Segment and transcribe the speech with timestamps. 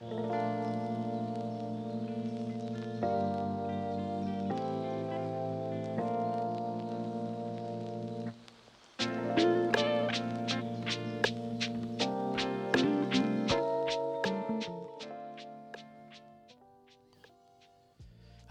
[0.00, 0.06] は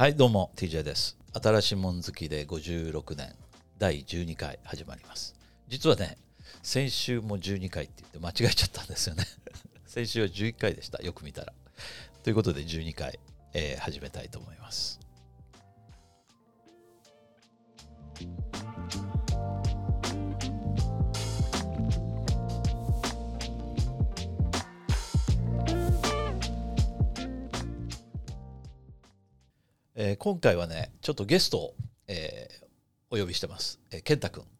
[0.09, 1.18] いどうも TJ です。
[1.34, 3.34] 新しいもん好きで56年
[3.79, 5.34] 第12回始まります。
[5.70, 6.18] 実はね
[6.61, 9.23] 先週も12回って言って間違えちゃったんですよね。
[9.88, 11.01] 先週は11回でした。
[11.01, 11.53] よく見たら。
[12.21, 13.20] ということで12回、
[13.53, 14.99] えー始めたいと思います。
[29.95, 31.76] えー今回はねちょっとゲストを、
[32.07, 32.67] えー
[33.09, 34.56] お呼びしてます、えー、健太くん。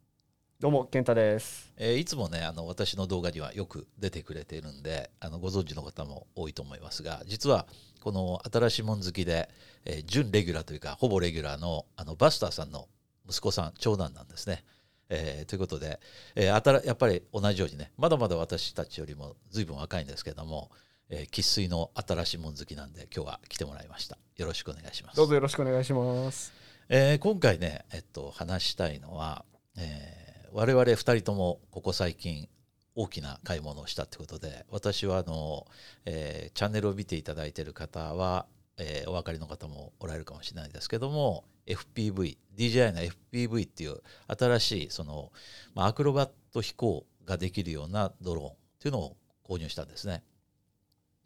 [0.60, 1.72] どうも健太です。
[1.76, 7.68] えーいつもねあの私の動画にはよく出てくれているんであのご存知の方も多いと思いますが実は
[8.00, 9.48] この新しいもん好きで、
[9.84, 12.88] えー準レギュラーというかほぼレギュラーのあのバスターさんの
[13.28, 14.64] 息子さん長男なんですね。
[15.10, 16.00] えーということで、
[16.34, 20.72] えーあたらやっぱり同じようにねまだまだ私たちよりも随分若いんですけども
[21.08, 26.52] 生、えー、粋の新しいもん好きなんで今日は来てもらいましたよろしくお願いしますどうぞよろしくお願いします。
[26.88, 29.44] えー今回ね、えっと、話したいのは、
[29.76, 30.27] えー
[30.58, 32.48] 我々2人ともここ最近
[32.96, 35.68] 大きな買い物をしたってことで私はあの、
[36.04, 38.44] えーチャンネルを見ていただいている方は、
[38.76, 42.98] えーお分かりの方もおられるかもしれないですけども FPV DJI の
[43.32, 44.02] FPV っていう
[44.36, 45.30] 新しいその、
[45.76, 49.16] まあ、アクロバット飛行ができるようなドローンっていうのを
[49.48, 50.24] 購入したんですね。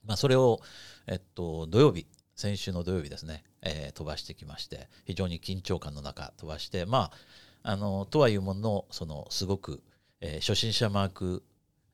[0.04, 0.60] まあ、それを、
[1.06, 9.82] えっと、土曜日先週の土曜日ですね、えー飛ばしてきまして非常に緊張感の中飛ばしてまああのとはいうもののそのすごく、
[10.20, 11.42] えー初心者マーク、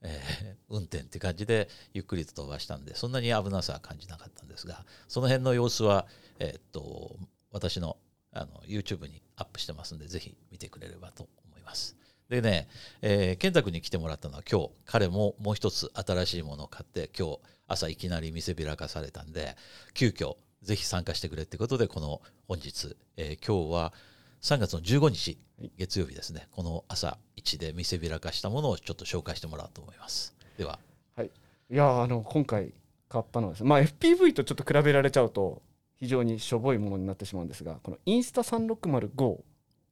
[0.01, 6.07] えー 運転って感じでゆっくりと飛ばしたんでそんなに危なさは感じなかったんですがその辺の様子は、
[6.39, 7.17] えーっと
[7.51, 7.97] 私の
[8.31, 11.95] あの YouTube にアップしてますんでぜひ見てくれればと思います。
[12.29, 12.69] でね、
[13.01, 19.57] えー健太君に来てもらったのは今日彼ももう一つ新しいものを買って今日朝いきなり見せびらかされたんで
[19.95, 23.93] 急遽ぜひ参加してくれってことでこの本日、えー今日は
[24.41, 25.37] 3月の15日
[25.77, 26.47] 月曜日ですね。
[26.51, 30.33] この朝一で見せびらかしたものをちょっと紹介してもらおうと思います。
[30.57, 30.79] では。
[31.17, 31.27] はい。
[31.27, 32.73] いやーあの今回
[33.09, 35.61] 買ったのはですね、まあ FPV とちょっと比べられちゃうと
[35.97, 39.43] 非常にしょぼいものになってしまうんですが、このインスタ360 GO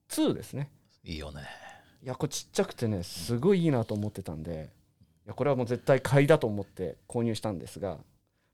[0.09, 0.69] 2ですね。
[1.03, 1.41] いいよね。
[2.01, 4.69] いやこれちっちゃくてねすごいいいなと思ってたんで、
[5.25, 7.97] いやこれはもう絶対買いだと思って購入したんですが、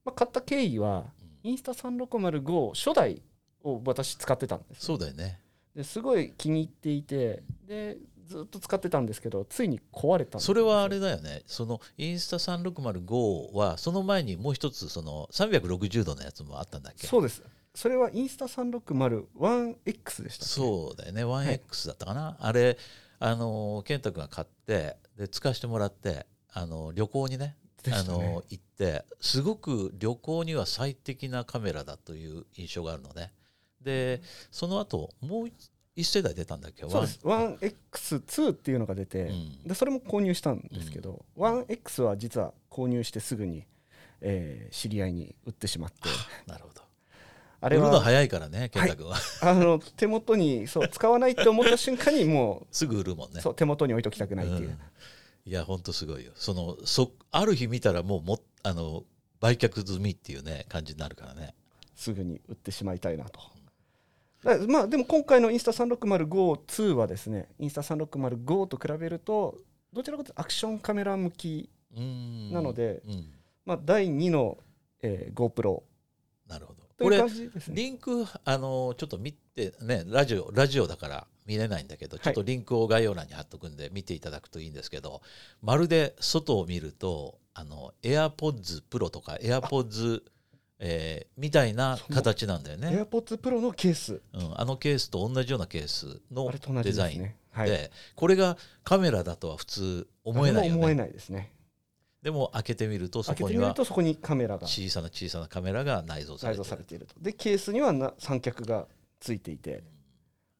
[0.04, 1.04] まあ買った経緯は
[1.44, 3.22] インスタ360 GO 初代
[3.64, 4.86] を私使ってたんです。
[4.88, 5.40] そうだよね
[5.76, 7.98] ですごい気に入っていてで
[8.28, 11.44] ずっと使ってたんですけどついに壊れたそれはあれだよね。
[11.46, 17.08] そのインスタ360はその前にもう一つその360度のやつもあったんだっけ？
[17.08, 17.44] そうです。
[17.76, 21.26] それはインスタ 360-1X でしたそうだよね。
[21.26, 22.78] 1X だったかな、あれ
[23.20, 28.04] あの健太君が買ってで使わせてもらってあの旅行にねね。
[28.08, 33.34] の行ってすごく旅行には最適なカメラだという印象があるのね
[33.84, 34.22] で
[34.52, 35.50] その後もう
[35.96, 36.90] 一世代出たんだっけ？
[36.90, 37.20] そうです。
[37.24, 39.64] 1X2 っていうのが出て、うん。
[39.64, 43.66] でそれも購入したんですけど、1X は実は購入してすぐに、
[44.22, 46.10] えー知り合いに売ってしまって。
[46.48, 46.82] なるほど。
[47.62, 53.40] あれは売るの早いからね健太君は、あの手元にそう使わないって思った瞬間にもすぐ売るもんね。
[53.40, 54.80] うそう手元に置いときたくないっていう、うん。
[55.46, 56.32] いやほんとすごいよ。
[56.36, 59.04] そのそある日見たらもうもあの
[59.40, 61.54] 売却済みっていうね感じになるからね。
[61.96, 63.40] すぐに売ってしまいたいなと。
[64.44, 69.58] だまあでも今回のインスタ 360GO2 はですねインスタ 360GO と比べると
[69.94, 71.70] どちらかというとアクションカメラ向き、
[72.52, 73.26] なのでうん、
[73.66, 74.58] まあ、第2の、
[75.02, 75.84] えー GoPro
[76.48, 76.84] なるほど。
[77.00, 77.24] これ。
[77.70, 85.22] リンクあのちょっと見てねラジオラジオだから見れないんだけどちょっとリンクを概要欄に貼っとくんで見ていただくといいんですけど、
[85.62, 90.22] まるで外を見るとあの AirPods Pro とか AirPods、
[90.85, 94.21] えーみたいな形なんだよね、AirPods Pro のケース。
[94.33, 96.51] うん、あのケースと同じようなケースの
[96.83, 97.38] デザインね。
[97.51, 101.53] はい、でこれがカメラだとは普通思えないよ誰も思えねないですね。
[102.21, 104.68] でも開けてみるとそこにはとそこにカメラが。
[104.68, 107.15] 小さな小さなカメラが内蔵され内てる蔵されていると。
[107.19, 108.88] でケースにはな三脚が
[109.21, 109.83] ついていて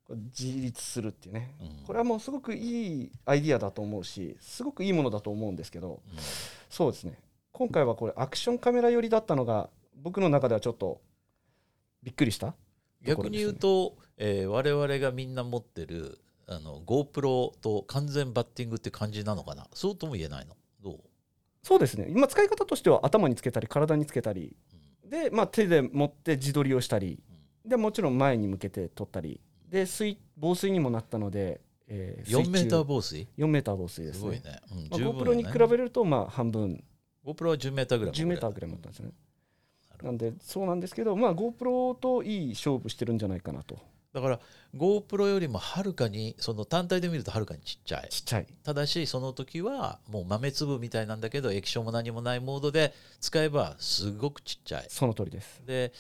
[0.09, 1.55] 自立するっていうね。
[1.59, 1.85] うん。
[1.85, 6.01] これはもうすごくいいアイディアだと思うしすごくいいものだと思うんですけど。
[6.13, 6.19] うん。
[6.69, 7.19] そうですね。
[7.51, 9.69] 今回はこれアクションカメラ寄りだったのが
[10.03, 11.01] 僕の中ではちょっと
[12.03, 12.57] びっくりしたとこ
[13.05, 19.65] 逆に言うと、えー我々がみんな持ってるあの GoPro と完全バッティングって感じなのかな？
[19.73, 20.55] そうとも言えないの？
[20.83, 21.00] どう？
[21.63, 22.07] そうですね。
[22.09, 24.57] 今使い方としては頭につけたり体につけたり。
[25.09, 27.23] で、まあ、手で持って自撮りをしたり。
[27.65, 29.39] でもちろん前に向けて撮ったり。
[29.69, 34.19] で水防水にもなったので、えー、4メーター防水？4メーター防水ですね。
[34.19, 36.83] すごいね、うんまあ、GoPro に比べるとまあ半分。
[37.25, 39.11] GoPro は10メーターぐらい10メーターぐらい持ったんですね
[40.03, 43.77] なんでそうなんですけど、まあ、GoPro といい勝負してるんじゃないかなと。
[44.13, 44.39] だから
[44.75, 48.10] GoPro よりもはるかにその単体で見るとはるかにちっちゃい。
[48.10, 48.48] ちっちゃい。
[48.63, 54.86] ただしその時はもう豆粒みたいなんだけど液晶も何もないモードで使えばすごくちっちゃい。
[54.89, 55.62] その通りです。
[55.65, 55.92] で、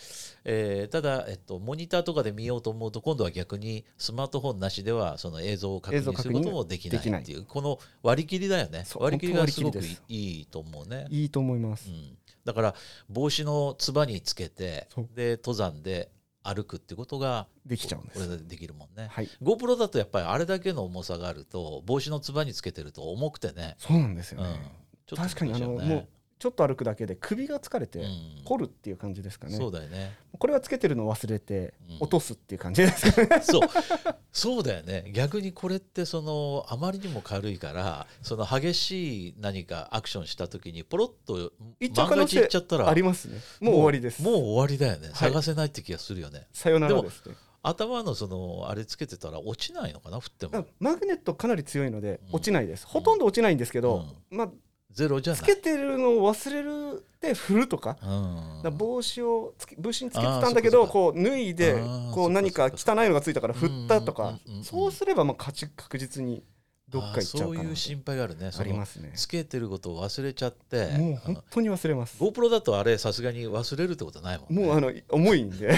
[0.45, 8.85] えー、ただ、えっと、モニターとかで見ようと思うと今度は逆にスマートフォンなしではその映像を確認することもできないっていうこの割り切りだよね。
[8.95, 11.07] 割り切りがすごくいいと思うね。
[11.09, 12.75] いいと思います、うん、だから
[13.09, 16.09] 帽子のつばにつけてで登山で
[16.43, 18.25] 歩くってことができちゃうんです。
[18.25, 23.75] これでできるもんね、はい、GoPro だとやっぱりあれだけの重さがあると帽子のつばにつけてると重くてね。
[23.79, 24.59] そうなんですよね、
[25.11, 26.07] うん、確かにあのもう
[26.43, 28.03] ちょっと歩くだけで首が疲れて
[28.43, 30.13] 凝るっていう感じですかね、うん、そうだよね。
[30.37, 33.69] これはつけてるの忘れて落とすっていう感じですかね、うん、そう。
[34.33, 35.09] そうだよね。
[35.13, 41.53] 逆にこれってそのあまりにも軽いからその激しい何かアクションした時にポロッと
[41.95, 43.39] 万が一いっちゃったらありますね。
[43.61, 44.21] もう終わりです。
[44.21, 46.45] もう終わりだよね、はい、探せないって気がするよね。
[46.51, 47.25] さよならです。
[47.25, 47.35] ね
[47.65, 50.65] 頭のそのあれつけてたら落ちないのかな振っても。
[50.81, 54.49] マグネットかなり強いので落ちないです、うん、ほとんど落ちないんですけど、うん、まあ
[54.93, 57.97] ゼロじゃつけてるのを忘れるで振るとか,、
[58.63, 61.81] うん、帽子をつけ帽子につけてたんだけどこう脱いで
[62.13, 66.43] こう何か汚いのがついたから振ったとかそうすればまあ勝ち確実に
[66.93, 69.13] どっか行っちゃうそういう心配があるねありますね。
[69.15, 70.89] つけてることを忘れちゃって。
[70.89, 72.21] もう本当に忘れます。
[72.21, 74.67] GoPro だとあれさすがに忘れるってことないもんね。
[74.67, 75.69] もうあの重いんで。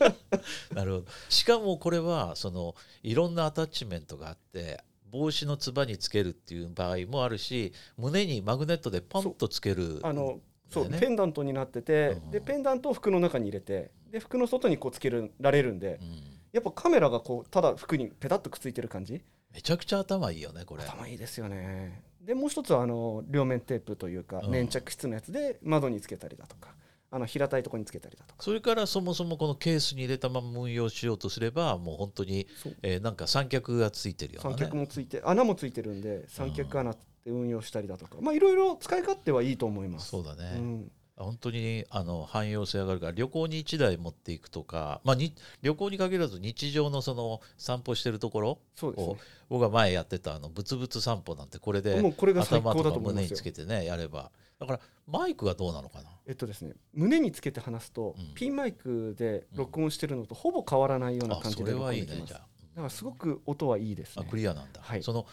[0.72, 1.04] なるほど。
[1.28, 16.22] しかもこれはそのいろんなアタッチメントがあって帽子のつばにつけるっていう場合もあるし胸にマグネットでポンとつけるあのそう、ペンダントになってて、うん、でペンダントを服の中に入れてで服の外にこうつけられるんで、うん、
[16.52, 19.22] やっぱカメラがこうただ服にペタッとくっついてる感じ？
[19.54, 20.82] めちゃくちゃ頭いいよねこれ。
[20.84, 22.02] 頭いいですよね。
[22.20, 26.74] でもう一つはあの両面テープというか、粘着質のやつで窓につけたりだとか
[27.10, 28.42] あの平たいところにつけたりだとか。
[28.42, 32.46] それからそもそもこのケースに入れたまま運用しようとすればもう本当に、
[32.82, 40.10] えー、なんか三脚がついてるような、ね、三脚もついて穴もついてるんで三脚穴って運用したりだとか、まあいろいろ使い勝手はいいと思います。
[40.10, 40.92] そうだね、うん。
[41.16, 49.16] 本当にあの汎用性上がるから旅行に1台持っていくとか、まあ、に旅行に限らず日常のその散歩してるところそうです、ね、
[49.48, 56.10] 僕が前やってたあのブツブツ散歩なんてこれで頭とか胸につけてねやればだからマイクはどうなのかな？
[56.26, 62.40] えっとですね胸につけて話すと、うん、ピンマイクで録音してるのとほぼ変わらないような感じで、うん、それはいいねじゃあ。
[62.40, 64.26] だからすごく音はいいですね。
[64.30, 65.26] クリアなんだ、はい、その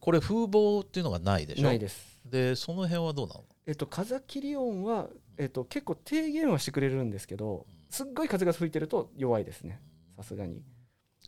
[0.00, 1.62] これ風貌っていうのがないでしょ？
[1.62, 2.20] ないです。
[2.24, 3.44] でその辺はどうなの？
[3.66, 9.80] えっと風切り音は、えっと、結構低減はしてくれるんですけどすっごい風が吹いてると弱いですね。
[10.16, 10.62] さすがに。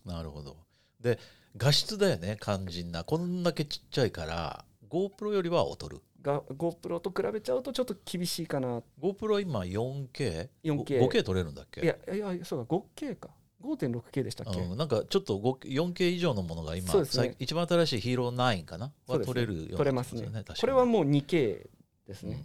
[0.04, 0.56] なるほど。
[1.00, 1.18] で
[1.56, 3.04] 画質だよね肝心な。
[3.04, 8.82] こんだけちっちゃいから GoPro よりは劣るが GoPro と比べちゃうとちょっと厳しいかな。
[9.00, 11.80] GoPro 今 4K?4K 4K 撮れるんだっけ？
[11.82, 13.30] いやいやそうか 5K か。
[13.62, 18.90] 5.6K でしたっけ、うん、なんかちょっと 4K 以上のものが今、ね、一番新しいヒーロー9かな？
[19.06, 20.28] は撮れるような、ね、撮れますね。
[20.60, 21.68] これはもう 2K
[22.08, 22.44] ですね、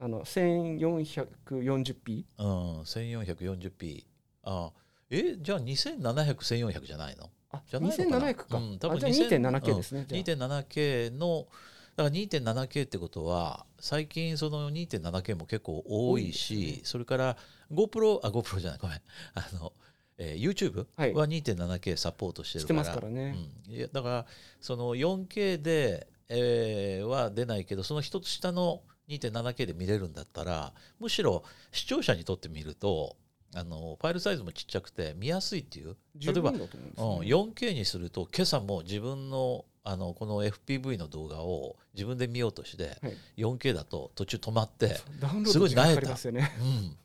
[0.00, 4.04] うんうん、あの 1440p うん 1440p
[4.44, 4.70] あ
[5.10, 7.28] えじゃあ27001400400じゃないの？
[7.50, 11.48] あじゃないのか2700か、うん、多分じゃあ 2.7K ですね、うん、2.7K の
[11.96, 17.36] だから 2.7K ってことは最近その 2.7K も結構多いし、ね、それから
[17.72, 18.96] GoPro あ GoPro じゃないごめん。
[19.34, 19.72] あの、
[20.18, 23.36] えー、YouTube は 2.7K サポートしてるから、はい、からね、
[23.68, 24.26] うん、いやだから
[24.60, 33.16] その 4K で、えー、は出ないけどその一つ下の 2.7K で見れるんだったらむしろ視聴者にとってみると
[33.54, 35.96] あのファイルサイズもちっちゃくて見やすいっていう。
[36.20, 36.66] 例えば、ね、うん、
[37.20, 44.96] 4K にすると今朝も自分のあのこの FPV の動画を自分で見ようとして、はい、4K だと途中止まって
[45.46, 46.96] すごい慣れた、ね、うん、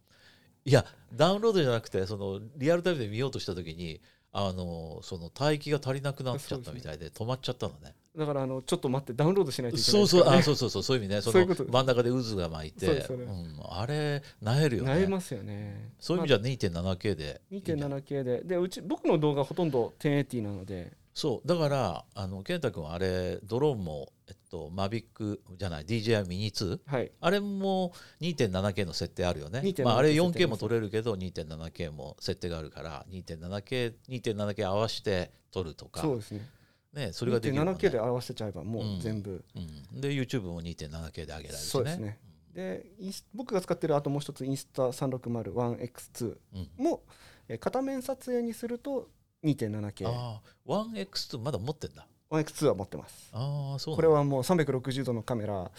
[0.63, 3.99] いやダウンロードじゃなくてそのリアルタイムで見ようとした時に
[4.31, 11.21] あのその帯域が足りなくなっちゃったみたいで止まっちゃったのねだからあのちょっと待ってダウンロードしないといけない、ね、そうそうあそうそうそうそういう意味ね。
[11.21, 12.87] その真ん中で渦が巻いて。
[12.87, 14.89] う、ん、あれなえるよね。
[14.89, 15.91] なえますよね。
[15.99, 17.41] そういう意味じゃ 2.7K で。
[17.51, 18.41] いい 2.7K で。
[18.43, 20.91] でうち僕の動画ほとんど1080なので。
[21.13, 21.47] そう。
[21.47, 36.01] だからあの健太君はあれドローンも、えっと、マビックじゃない DJI ミニ2、はい、あれも 2.7K の設定あるよね、まあ、あれ 4K も撮れるけど 2.7K も設定があるから 2.7K, 2.7K 合わせて撮るとか。
[36.01, 36.47] そうですね
[36.93, 41.57] ね、それができるね、2.7K で合わせちゃえばもう全部、うん、で YouTube も 2.7K で上げられるしね。
[41.57, 42.19] そうですね。
[42.53, 46.83] でインス僕が使ってるあともう一つインスタ 3601X2 うん。
[46.83, 47.03] も、
[47.47, 49.09] えー片面撮影にすると
[49.43, 52.07] 2.7K ああ 1X2 まだ持ってんだ。
[52.31, 53.29] 1X2 は持ってます。
[53.33, 55.71] ああそうこれはもう360度のカメラ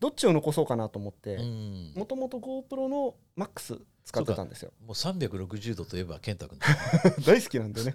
[0.00, 1.92] どっちを残そうかなと思ってうん。
[1.94, 4.72] もともと GoPro の MAX 使ってたんですよ。
[4.86, 6.66] もう360度といえば健太君だ、
[7.26, 7.94] 大好きなんでね。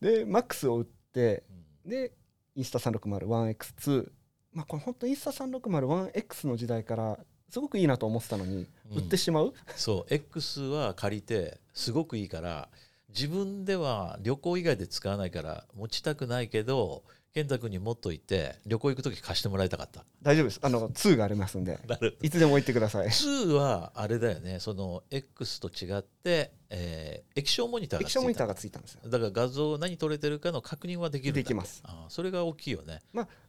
[0.00, 2.12] で MAX を売ってうんで
[2.54, 4.10] インスタ 3601X2
[4.52, 8.98] まあこれ本当インスタ 3601X の時代からすごくいいなと思ってたのにうん。
[8.98, 12.68] 売ってしまう、そう X は借りてすごくいいから
[13.10, 17.04] 自分では旅行以外で使わないから持ちたくないけど
[17.34, 20.04] 健太君に持っといて旅行行く時貸してもらいたかった。
[20.20, 20.60] 大丈夫です。
[20.62, 21.78] あの2がありますんで。
[22.20, 23.06] いつでも行ってください。
[23.06, 24.60] 2はあれだよね。
[24.60, 29.00] その X と違って、えー液晶モニターがついた液晶モニターがついたんですよ。
[29.08, 31.82] だから画像何撮れてるかの確認はできるできます。
[31.86, 33.00] あーそれが大きいよね。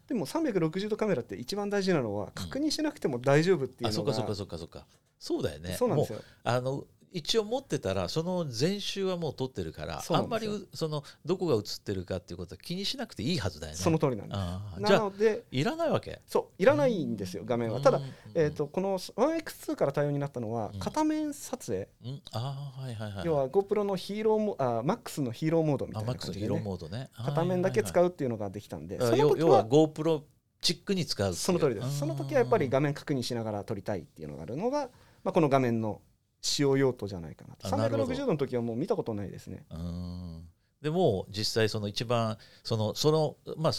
[0.07, 4.87] でも360度カメラって一番大事なのは確認しなくても大丈夫っていうのが、あそっかそっかそっかそっか。
[5.19, 5.75] そうだよね。
[5.77, 6.19] そうなんですよ。
[6.43, 13.77] あの一応持ってたらその前週はもう撮ってるからあんまりそのどこが映ってるかっていうことは気にしなくていいはずだよね。
[13.77, 14.37] その通りなんです。
[14.37, 14.87] あー。
[14.87, 16.21] じゃあなのでいらないわけ？
[16.27, 17.79] そういらないんですよ画面は。
[17.81, 18.03] ただうん
[18.33, 20.79] えー、とこの 1X2 から対応になったのはうん。
[20.79, 22.21] 片面撮影、うん。
[22.33, 23.25] ああはいはいはい。
[23.25, 27.33] 要は GoPro のヒーローモあ MAX のヒーローモードみたあいマックスヒーローな感じでねモードね。
[27.33, 30.21] 片面だけ使ううっていうのができたんで、あその時要要はは GoPro
[30.61, 31.99] チックに使うその通りです。
[31.99, 34.89] その時はやっぱりうん画面確認しながら撮りたいっていうのがあるのが、
[35.23, 36.01] まあ、この画面の
[36.43, 37.55] 使用用途じゃないかな。
[37.55, 38.13] とあなるほど。
[38.13, 39.65] 360度の時はもう見たことないですね。
[39.71, 40.43] うん。
[40.81, 43.73] でも実際その一番そのそのまあ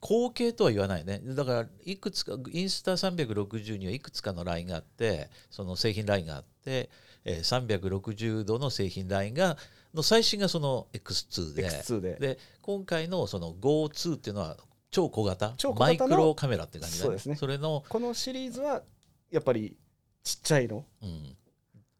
[0.00, 1.20] 後継とは言わないね。
[1.24, 6.90] だからいくつかインスタ360にはいくつかのラインがあってその製品ラインがあって、
[7.24, 9.56] えー、360度の製品ラインが
[9.94, 11.68] の最新がその X2 で。
[11.68, 12.16] X2 で。
[12.18, 14.56] で今回のその GO2 っていうのは
[14.90, 15.54] 超小型？
[15.78, 17.36] マイクロカメラって感じだそうですね。
[17.36, 18.82] それの、このシリーズは
[19.30, 19.76] やっぱり
[20.24, 20.84] ちっちゃいの。
[21.02, 21.36] うん、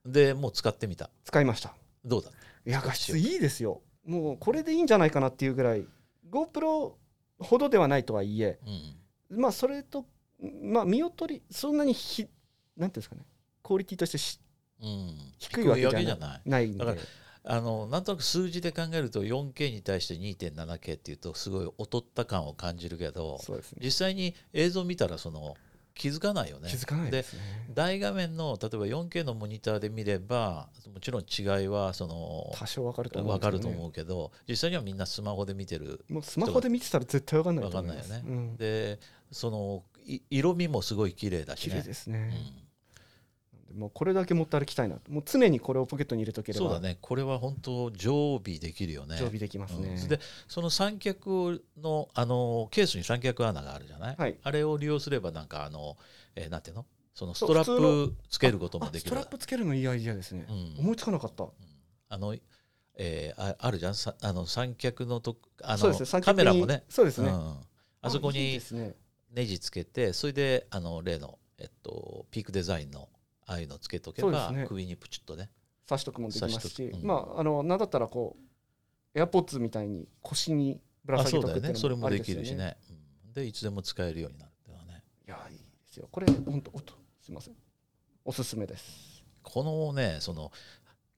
[0.04, 1.10] でもう使ってみた。
[1.24, 1.74] 使いました。
[2.04, 2.30] どうだ？
[2.66, 3.82] いや画質いいですよ。
[4.04, 5.86] もうこれでいいんじゃないかなっていうぐらい
[6.30, 6.92] GoPro
[7.38, 8.58] ほどではないとはいえ
[9.30, 10.06] うんまあそれと
[10.62, 12.26] まあ見劣りそんなにひ
[12.76, 13.22] なんていうんですかね
[13.62, 14.40] クオリティとしてし
[14.80, 16.96] うん、低いわけじゃ低ないないだから
[17.44, 23.56] あのなんとなく数字で考えると 4K に対して 2.7K っていうとすごい劣った感を感じるけどね。
[23.82, 25.56] 実際に映像見たらその
[25.98, 26.68] 気づかないよね。
[26.70, 27.40] 気づかないですね。
[27.74, 33.40] 大画面の例えば 4K のモニターで見ればもちろん違いはその多少わかると思うね。
[33.40, 38.56] かると思うけど実際にはみんなスマホで見てるもうスマホで見てたら絶対わかんないと分かんないよね、うん。
[38.56, 39.00] で
[39.32, 42.30] そのい色味もすごい綺麗だし綺麗ねですね、
[42.62, 42.67] うん
[43.76, 46.98] もうこれだけ持って歩きたいなもう常にこれをポケットに入れとければそうだね。
[47.00, 49.16] これは本当常備できるよね。
[49.18, 50.08] 常備できますね、うん。
[50.08, 54.38] でその三脚のあのケースに三脚穴があるじゃない、はい。
[54.42, 55.96] あれを利用すればなんかあの、
[56.34, 56.86] えーなんていうの？
[57.14, 59.08] そのストラップつけることもできる。
[59.08, 60.74] あストラップつけるのいいアイディアですね、うん。
[60.78, 61.46] 思いつかなかった。
[62.08, 62.34] あの、
[62.96, 63.94] えーああるじゃん？
[63.94, 66.84] さあの三脚のとあのカにメラもね。
[66.88, 67.56] そうですね、うん。
[68.00, 68.60] あそこに
[69.34, 73.08] ネジつけてそれであの例の、えっと、ピークデザインの
[73.48, 74.66] ああいうのつけとけば、ね。
[74.68, 75.50] 首にプチッとね。
[75.88, 77.02] 刺しとくもできますし、うん。
[77.02, 78.36] まああのなんだったらこ
[79.14, 81.80] うエアポッツみたいに腰にぶら下げとくっていうだよね。
[81.80, 82.56] それもできるしね。
[82.56, 82.76] ね
[83.26, 83.32] うん。
[83.32, 85.02] でいつでも使えるようになるっていうのはね。
[85.26, 86.08] いやいいですよ。
[86.12, 87.54] これ本当おっとすいません。
[88.24, 89.24] おすすめです。
[89.42, 90.52] このねその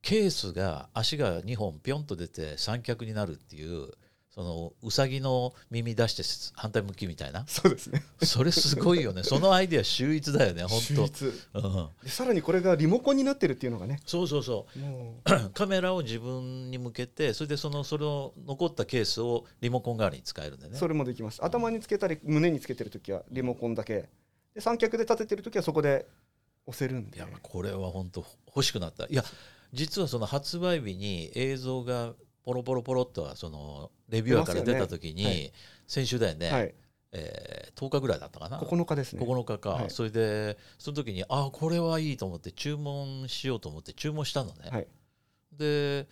[0.01, 3.91] ケースが足が2本ピョンと出て三脚になるっていう
[4.33, 7.43] そのうさぎの耳出して反対向きみたいな。
[7.47, 8.01] そうですね。
[8.23, 9.23] それすごいよね。
[9.23, 11.33] そのアイデア秀逸だよね本秀逸。
[11.51, 13.99] 当、うん、でさらにこれがリモコンになってるっていうのがね。
[14.05, 15.49] そうそうそもう。
[15.53, 20.75] カメラを自分に向けてそれでそのそれを残ったケースをリモコン代わりに使えるんでね。
[20.75, 21.43] うそれもできます。
[21.43, 24.07] 頭につけたり胸につけてる時はリモコンだけ。
[24.55, 26.07] で三脚で立ててる時はそこで
[26.65, 27.17] 押せるんで。
[27.17, 29.07] いやこれは本当欲しくなった。
[29.07, 29.25] いや
[29.73, 35.53] 実はその発売日に映像がポロポロポロっとはそのレビュアーから出た時に、出ますよね。
[35.87, 36.75] 先週だよね、はい。
[37.13, 38.59] えー10日ぐらいだったかな。
[38.59, 39.25] 9日ですね。
[39.25, 39.89] 9日か、はい。
[39.89, 44.87] それでその時にあこれはいいと思って注文しようと思って注文したのね、はい。
[45.51, 46.07] で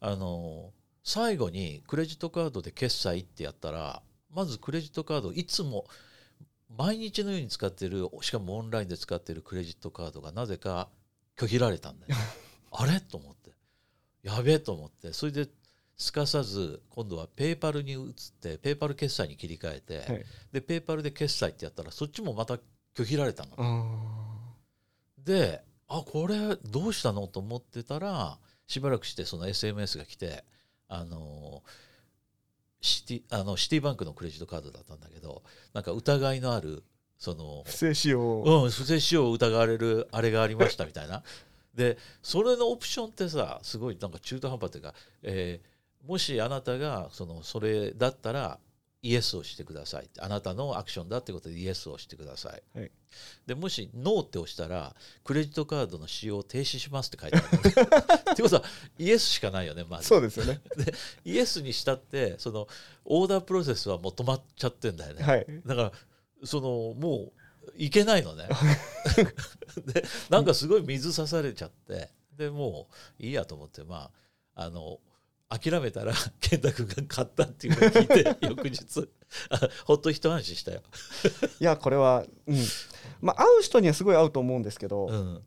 [0.00, 0.72] あの
[1.04, 4.02] 最後にクレジットカードで決済ってやったら
[4.34, 5.86] まずクレジットカードいつも
[6.76, 10.88] 毎日のように使ってるしかもオンラインで使ってるクレジットカードがなぜか
[11.36, 12.14] 拒否られたんだよ
[12.72, 13.00] あれ？
[13.00, 13.52] と思って。
[14.22, 15.12] やべえと思って。
[15.12, 15.48] それで
[15.96, 20.24] すかさず今度はペーパルに移ってペーパル決済に切り替えて、はい。
[20.52, 22.58] でペーパルで決済ってやったらそっちもまた
[22.94, 23.52] 拒否られたの。
[23.58, 24.52] あ
[25.18, 30.44] であこれどうしたのと思ってたらしばらくしてその SMS が来て
[30.88, 31.62] あの
[32.80, 36.82] シティあのシティバンクのクレジットカードだったんだけどなんか疑いのある
[37.18, 41.22] その不正使用、うん、不正使用を疑われるあれがありましたみたいな。
[41.74, 45.71] でそれのオプションってさすごいなんか中途半端というか、えー
[46.06, 48.58] もしあなたがそのそれだったら
[49.04, 52.90] イエスをしてくださいあなたのアクションだってことでイエスをしてください、はい。
[53.46, 54.94] でもしノーって押したら
[55.24, 57.46] クレジットカードの使用を停止しますって書いてある
[58.32, 58.62] ってことは
[58.98, 60.06] イエスしかないよねまず。
[60.06, 60.60] そうですよね。
[61.24, 62.68] イエスにしたってその
[63.04, 65.46] オーダープロセスはもう止まっちゃってんだよね、はい。
[65.66, 65.92] だから
[66.44, 67.32] そのも
[67.66, 68.48] ういけないのね。
[69.84, 72.10] でなんかすごい水刺されちゃって。
[72.36, 74.10] でもういいやと思ってま
[74.54, 75.00] ああの
[75.58, 79.08] 諦めたら 健太君が買ったっていうのを聞いて 翌日。
[79.50, 80.82] あほっと一安心したよ、
[81.58, 82.56] いやこれは、うん、
[83.22, 85.42] まあ会う人にはすごい合うと思うんですけど、うん、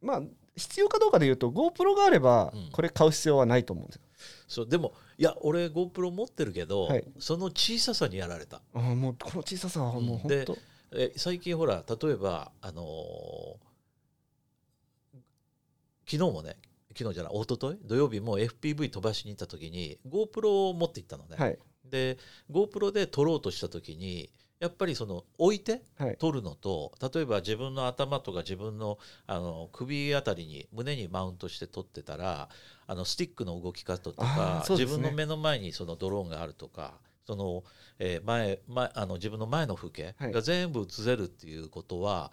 [0.00, 0.22] まあ
[0.56, 2.70] 必要かどうかで言うと GoPro があればうん。
[2.70, 4.02] これ買う必要はないと思うんですよ、
[4.48, 7.04] そうでもいや俺 GoPro 持ってるけど、はい。
[7.18, 8.62] その小ささにやられた。
[8.72, 10.58] あーもうこの小ささはもう本当、
[10.92, 13.68] え最近ほら例えばあのー
[16.10, 16.56] 昨日もね
[16.98, 17.78] 昨日じゃない一昨日？
[17.86, 21.58] 土曜日も FPV 飛ばしに行った時に GoPro を持って行ったのね、はい。
[21.84, 22.18] で
[22.50, 26.16] GoPro で撮ろうとした時にやっぱりその置いてはい。
[26.18, 32.48] 撮るのと例えば自分の頭とか自分のあの首あたりに胸にマウントして撮ってたら
[32.86, 34.76] あのスティックの動き方とあか、ね。
[34.76, 36.94] 自分の目の前にそのドローンがあるとか
[37.26, 37.62] その、
[37.98, 40.32] えー前前あの自分の前の風景はい。
[40.32, 42.32] が全部映せるっていうことは、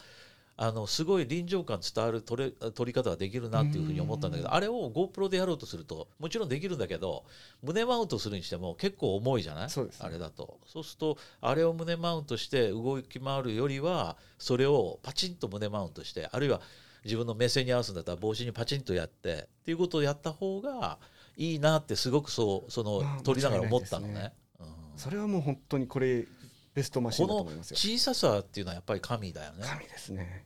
[0.58, 7.26] あのすごい臨場感伝わる撮れ撮り方ができるなっていうふうに思ったんだけどあれを GoPro でやろうとするともちろんできるんだけど
[7.62, 9.70] 胸マウントするにしても結構重いじゃない？
[9.70, 10.06] そうですね。
[10.08, 10.60] あれだと。
[10.66, 16.62] そうするとあれを胸マウントして動き回るよりはそれをパチンと胸マウントしてあるいは
[17.04, 20.98] 自分の目線に合わすんだったら帽子にパチンとやってっていうことをやった方が
[21.36, 24.32] いいなってすごくそうその撮りながら思ったのね。
[24.60, 24.68] うん。
[24.96, 26.26] それはもう本当にこれ
[26.76, 27.78] ベストマシンだと思いますよ。
[27.78, 29.64] 小ささっていうのはやっぱり神だよね。
[29.66, 30.46] 神ですね。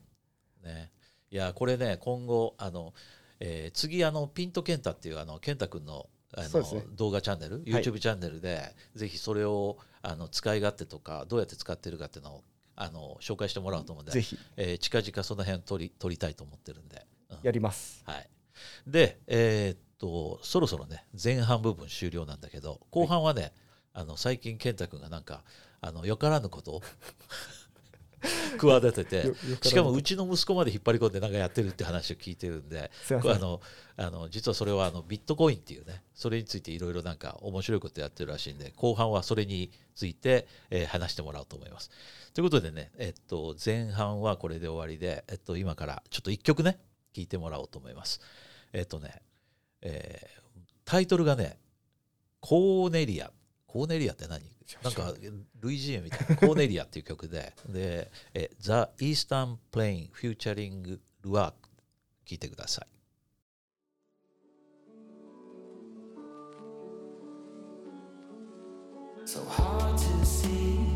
[0.63, 0.91] ね。
[1.31, 2.93] いやこれね今後あの、
[3.39, 6.86] えー次あのピントケンタっていうあのケンタ君のあの、ね。
[6.91, 7.84] 動画チャンネルはい。
[7.84, 12.43] YouTube チャンネルで、ぜひそれをあの使い勝手とかどうやって使ってるかっていうのを
[12.75, 14.38] あの紹介してもらおうと思うんでぜひ。
[14.56, 17.38] えー近々その辺撮り撮りたいと思ってるんで、うん。
[17.41, 18.04] やります。
[18.06, 18.30] はい、
[18.86, 23.51] でえーっとそろそろね前半部分終了なんだけど後半はね、
[23.93, 25.43] あの最近健太君がなんか
[25.82, 26.82] あのよからぬことを。
[28.58, 29.34] 企てて。
[29.62, 33.62] しかもうちの息子まで引っ張り込んでなんかやってるって話を聞いてるんであの
[33.96, 41.92] あの実はそれはあのビットコインっていうねそれについていろいろなんか面白いことやってるらしいんで後半はそれについて、えー話してもらおうと思います。
[42.34, 46.80] ということでね、えっと、前半はこれで終わりで、えっと、今からちょっと一曲ね
[47.13, 48.20] 聴いてもらおうと思います。
[48.74, 49.22] えっとね、
[49.82, 50.39] えー
[50.86, 51.60] タイトルがね
[52.42, 53.32] 「コーネリア」
[53.68, 54.42] コーネリアって何？
[54.84, 55.13] なんか
[55.60, 61.69] ルイジエみたいなコーネリアっていう曲で で「え The Eastern Plain Featuring ルアーク」
[62.25, 62.88] 聴いてください。
[69.25, 70.88] So hard to see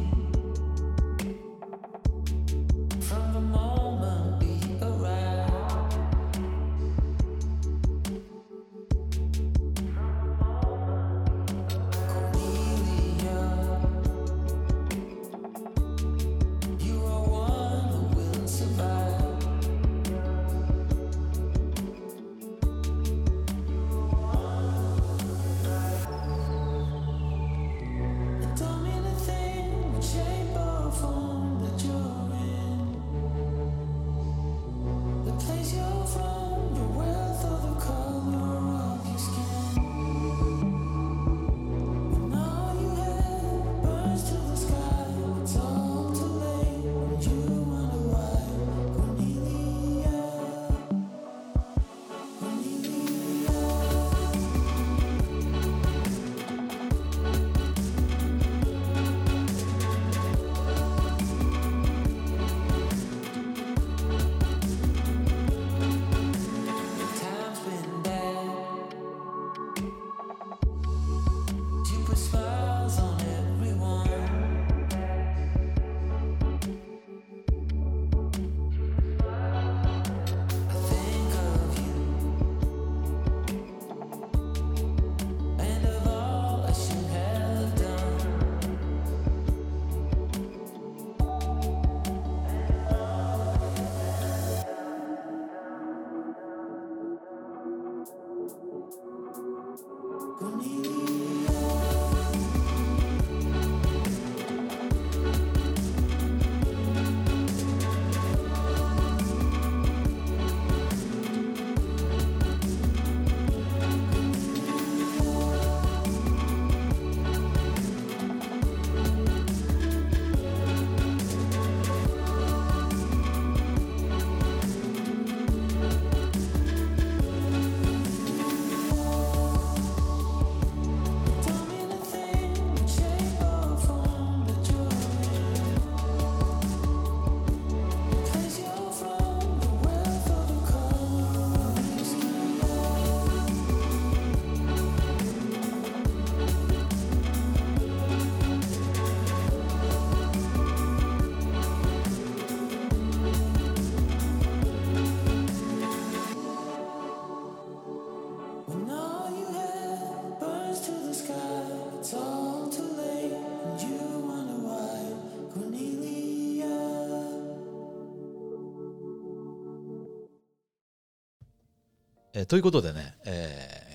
[172.44, 173.94] えーということでね、えー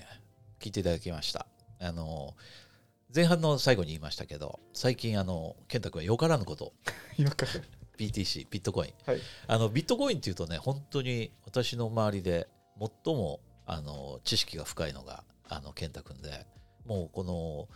[0.59, 1.45] 聞いていただきました。
[1.79, 2.35] あの
[3.15, 6.73] 前半の最後に言いましたけど最近あの健太君はよからぬこと。
[7.97, 8.91] BTC ビットコイン。
[9.05, 9.19] はい。
[9.47, 12.49] あのビットコインっていうとね本当に私の周りで
[13.05, 16.45] 最もあの知識が深いのがあの健太君で。
[16.85, 17.67] もうこの、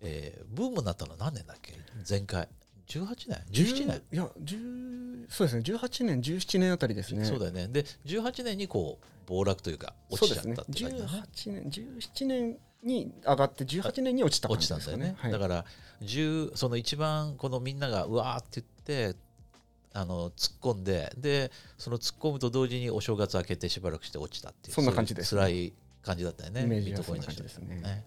[0.00, 1.74] えーブームになったのは何年だっけ？
[2.08, 2.48] 前回。
[2.88, 4.02] 18年？17年？
[4.12, 4.97] いや10
[5.28, 5.62] そうですね。
[5.62, 7.24] 18年17年あたりですね。
[7.24, 7.68] そうだよね。
[7.68, 11.04] で18年にこう暴落というか落ちちゃったって感じだね。
[11.34, 15.32] 18年17年に上がって18年に落ちた感落ちじですかたんだよね、はい。
[15.32, 15.64] だから
[16.02, 19.18] 10その一番このみんながうわーって言って
[19.92, 26.62] あの突っ込んででその突っ込むと同時にお正月明けてしばらくして落ちたっていうそんな感じですそういう辛い感じだったよね。
[26.62, 28.04] イメージビットコインの人ですね。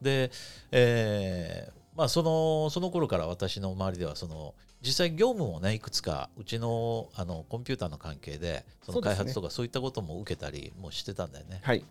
[0.00, 0.30] で、
[0.70, 4.54] えーまあ、そのその頃から私の周りではその
[4.86, 11.60] 実際業務もねいくつかうちのあのコンピューターの関係でその開発とかそういったことも受けたりもしてたんだよね。
[11.62, 11.84] はい。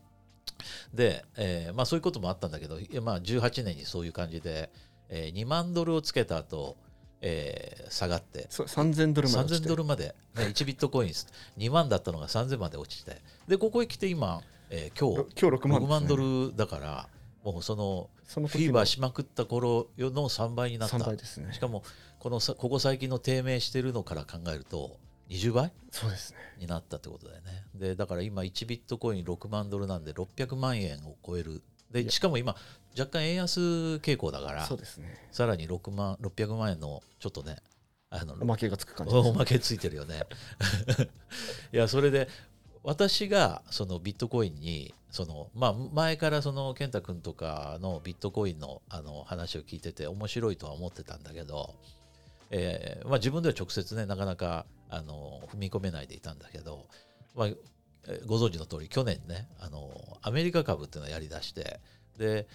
[0.94, 4.70] で、えーまあ、そういうこともあったんだけど、まあ、18年にそういう感じで、
[5.10, 6.78] えー2万ドルをつけた後、
[7.22, 8.48] えー下がって。
[8.50, 11.10] そう3000ドルまで落ち3000てドルまで、ね、1ビットコイン
[11.58, 13.22] 2 万だったのが3000まで落ちて。
[13.48, 17.10] でここへ来て今、えー今日今日6万6万ドルルだから
[17.44, 20.98] もうそのフィーバーしまくった頃の3倍になった。
[20.98, 21.54] 3倍ですね。
[21.54, 21.84] しかも
[22.26, 24.98] このさここ最近の低迷してるのから考えると
[25.30, 25.72] 20倍？
[25.92, 27.66] そうですねになったってことだよね。
[27.76, 31.62] でだから今1ビットコイン6万ドルなんで600万円を超える。
[31.92, 32.56] いでやしかも今
[32.98, 33.60] 若干円安
[34.02, 37.58] 傾向だからそうですねさらに6万600万円のちょっとね
[38.10, 40.24] あのおまけがつく感じですおまけついてるよね。
[41.72, 42.28] いやそれで
[42.82, 51.76] 私がそのビットコインにその、まあ、前からその健太君とかのビットコインのあの話を聞いてて面白いとは思ってたんだけど、
[52.52, 56.86] えーまあ、自分では直接ねなかなかあの踏み込めないでいたんだけど、
[57.36, 59.90] まあ、えーご存知の通り去年ねあの
[60.22, 61.80] アメリカ株っていうのをやりだして
[62.20, 62.48] で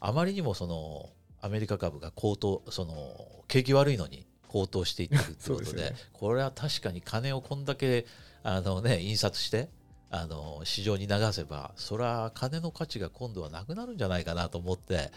[0.00, 1.08] あまりにもその
[1.40, 5.96] アメリカ株が高騰その景気悪いのに高騰していってるとでそうですよね。
[6.12, 8.06] これは確かに金をこんだけ
[8.42, 9.68] あの、ね、印刷して
[10.10, 15.10] あの市場に流せばそれは金の価値が今度はなくなるんじゃないかなと思って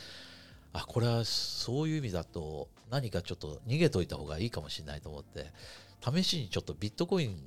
[0.73, 5.51] あこれはそういう意味だと何かちょっと逃げといた方がいいかもしれないと思って
[6.01, 7.37] 試しにちょっとビットコイン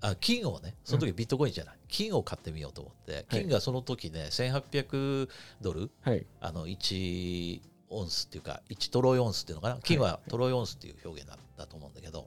[0.00, 5.28] あ金をねその時ビットコインじゃない、金を買ってみようと思って金がその時ね1800
[5.60, 6.26] ドルはい。
[6.40, 12.26] あの1オンスっていうか1トロイオンスっていうのかな金はトロイオンスっていう表現だだと思うんだけど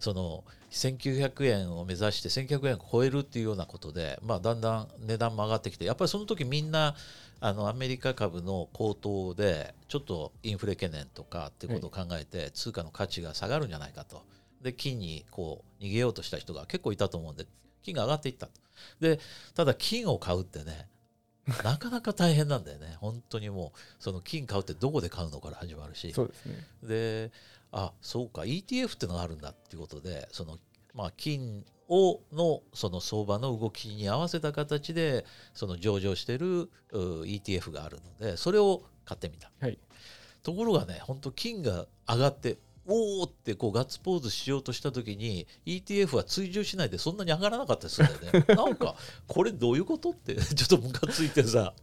[0.00, 6.94] その1900円を目指して1900円を超えるっていうようなことで、まあ、だんだん値段も上がってきてやっぱりその時みんな
[7.40, 14.22] あのアメリカ株の高騰でちょっとインフレ懸念とかっていうことを考えて通貨の価値が下がるんじゃないかと。
[14.62, 17.46] で金にこう逃げようとした人が結構いたと思うんで
[17.82, 18.52] 金が上がっていったと。
[19.00, 19.20] で
[19.54, 20.88] ただ金を買うってね
[21.62, 22.96] なかなか大変なんだよね。
[23.00, 26.12] 本当にもうその金買うってどこで買うのから始まるし。
[26.12, 26.66] そうですね。
[26.82, 27.32] で
[27.70, 30.58] あそうか ETF っていうのがあるんだっていうことでその
[30.94, 39.50] まあ金をのその相場の動きに合わせた形でその上場してるう ETF があるのでそれを買ってみた。
[39.60, 39.78] はい。
[40.42, 48.44] ところがね本当金が上がっておーってこうガッツポーズしようとした時に ETF は追従しないでそんなに上がらなかったりすよね。
[48.54, 48.94] なんか
[49.26, 51.74] これどういうことってちょっとムカついてさ。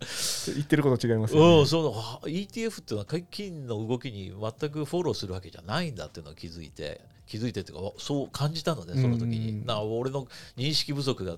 [0.55, 1.61] 言ってること違いますうよね。
[1.63, 11.37] ん、そのあ ETF っていうのは金の動きに全くフォローするわけじゃないんだっていうのを気づいて気づいてっていうかそう感じたのねその時うんにな俺の認識不足が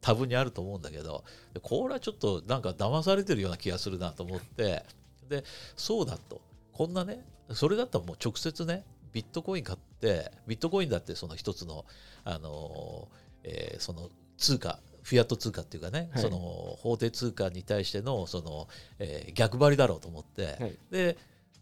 [0.00, 4.84] 多分にあると思うんだけどでこれはちょっとなんか騙されてるような気がするなと思って
[5.28, 5.44] で
[5.76, 6.40] そうだと。
[6.72, 11.84] こんなねそれだったらもう直接ねビットコイン買ってビットコインだってその一つの
[12.24, 13.08] あの、
[13.44, 16.22] えーその通貨フィアット通貨っていうかね、はい。
[16.22, 18.68] その法定通貨に対してのその、
[18.98, 20.78] えー逆張りだろうと思って、はい。
[20.90, 21.16] で、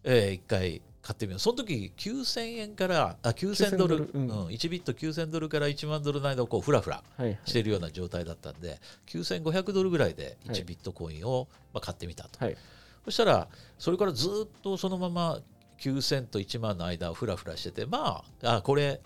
[0.05, 1.41] えー一回買ってみよう。
[1.41, 4.23] その時9000円からあ9000ドル9000ドルうん。
[4.23, 7.39] うん1ビット9000ドルから1万ドルの間をこうフラフラはいはい。
[7.45, 10.57] しているような状態だったんで9500ドルぐらいではい。
[10.57, 12.57] 1ビットコインをまあ買ってみたと、はい。
[13.05, 15.41] そしたらそれからずっとそのまま
[15.81, 19.01] 9000と1万の間をフラフラしててまああこれ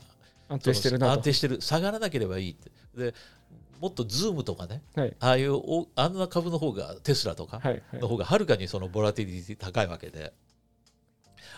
[0.49, 1.13] 安定してるなと。
[1.13, 1.61] 安定してる。
[1.61, 2.71] 下がらなければいいって。
[2.97, 3.15] で
[3.81, 5.17] もっとズームとかねはい。
[5.21, 8.01] ああいうおあんな株の方がテスラとかはいはい。
[8.01, 10.33] の方がはるかにそのボラティリティ高いわけで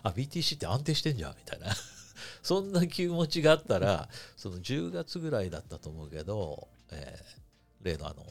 [0.03, 1.69] あ BTC って安定してんじゃんみたいな。
[2.43, 7.47] そんな気持ちがあったらその10月ぐらいだったと思うけど、えー
[7.87, 8.27] 例のあの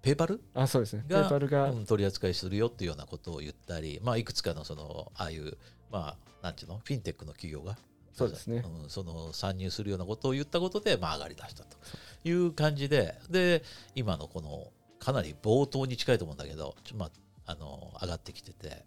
[0.00, 0.40] ペーパル？
[0.54, 1.04] あそうですね。
[1.06, 5.56] ペがーパルがうん取り扱いするよっていうようなことを言ったり、まあ、いくつかのそのああいう、
[5.90, 6.78] まあ、なんていうの？
[6.78, 7.76] フィンテックの企業が
[8.14, 8.60] そうですね。
[8.60, 11.76] んその参入するようなことを言ったことで、まあ、上がりだしたと。
[12.24, 13.62] いう感じでで
[13.94, 14.68] 今のこの
[14.98, 17.10] かなり冒頭に近いと思うんだけどちょ、まあ、
[17.46, 18.84] あの上がってきてて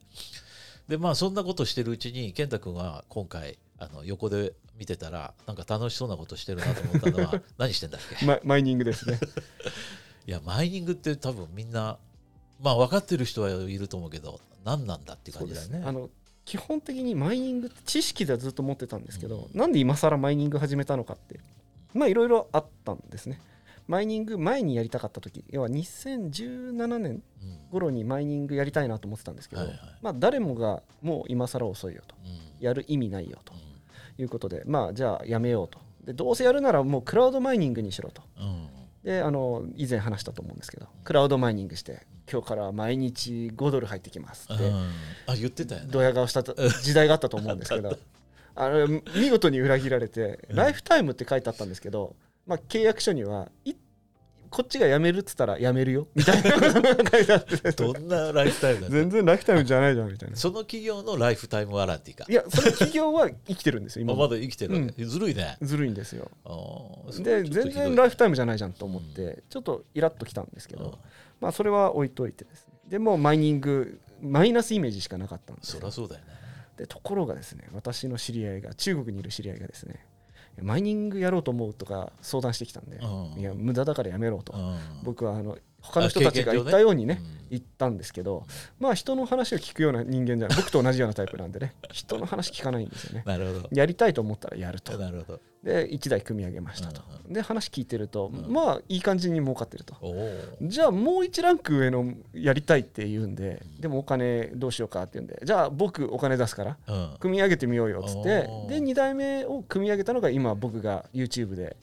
[0.88, 8.26] でまあそんなことしてるうちに健太君は今回あの横で見てたらなんか楽しそうなことしてるなと思ったのは 何してんだっけ？
[8.26, 9.20] ママイニングですね。
[10.28, 11.98] いやマイニングって多分みんな
[12.62, 15.84] まあ分かってる人はいると思うけど何なんだって感じだよね。
[15.86, 16.10] あの
[16.46, 21.40] 基本的にマイニングって知識ではずっと持ってたんですけど、なんで今更マイニング始めたのかって
[21.94, 23.42] まあいろいろあったんですね
[23.88, 27.12] マイニング前にやりたかった時要は2017年
[27.44, 27.58] うん。
[27.72, 29.64] 頃にマイニングやりたいなと思ってたんですけど、
[30.02, 32.16] まあ誰もがもう今更遅いよと。
[32.24, 32.66] うん。
[32.66, 33.54] やる意味ないよと。
[34.18, 35.80] ういうことでまあじゃあやめようと。
[36.06, 38.22] でどうせやるならもうクラウドマイニングにしろと。
[39.04, 44.92] であの以前話したと思うんですけどクラウドマイニングして今日から毎日5ドル入ってきますってうん。
[45.28, 45.88] あ言ってたよね。
[45.92, 47.98] ドヤ顔した時代があったと思うんですけど
[48.56, 53.74] あれ見事に裏切られてライフタイムって書いてあったんですけど、まあ、契約書にはい
[54.52, 56.08] こっちが辞めるっつったら辞めるよ。
[56.16, 57.72] みたいなことが書いてあって。
[57.72, 60.38] どんなライフタイムだ全然ライフタイムじゃないじゃんみたいな。
[60.38, 62.26] その企業のライフタイムワランティーか？
[62.30, 62.34] い。
[62.34, 64.16] やその企業は生きてるんですよ今。
[64.16, 65.58] まだ生きてるわけ、ずるいね。
[65.62, 66.32] ずるいんですよ。
[67.20, 70.84] で全然ライフタイムじゃないじゃんと思ってちょっとイラッときたんですけうん。
[70.84, 71.00] ど
[71.42, 72.74] まあそれは置いといてですね。
[72.88, 76.28] でもうマイニングマイナスイメージしかなかったんですそよりゃそうだよね。
[76.78, 80.06] でところがですね私の知り合いが中国にいる知り合いがですね
[80.62, 84.78] マイニングやろうと思うとか相談してきたんで、うんいや無駄だからやめろと、うん。
[85.04, 88.44] 僕はあの他の人たちが言ったようにねうん言ったんですけど
[88.80, 93.70] まあ人の話を聞くような人間じゃない 僕と同じようなタイプなんでね人の話聞かないんですよねなるほど。
[93.72, 95.40] やりたいと思ったらやるとなるほど。
[95.64, 99.96] で1台組み上げましたとうんで話聞いてるとんまあいい感じに儲かってると。
[100.62, 107.18] じゃあもう1ランク上のやりたいって言うんででもお金どうしようかって言うんでじゃあ僕お金出すからうん。
[107.20, 108.30] 組み上げてみようよっつって
[108.70, 111.78] で2代目を組み上げたのが今僕が YouTube で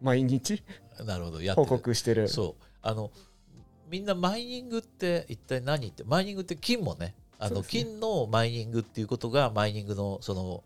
[0.00, 0.62] 毎日
[1.04, 1.42] なるほど。
[1.42, 1.68] やって報る。
[1.78, 2.64] 告してるそう。
[2.82, 3.10] あの
[3.90, 10.62] みんなマイニングって一体何ってマイニングって金もねあの金のマイニングっていうことがマイニングのその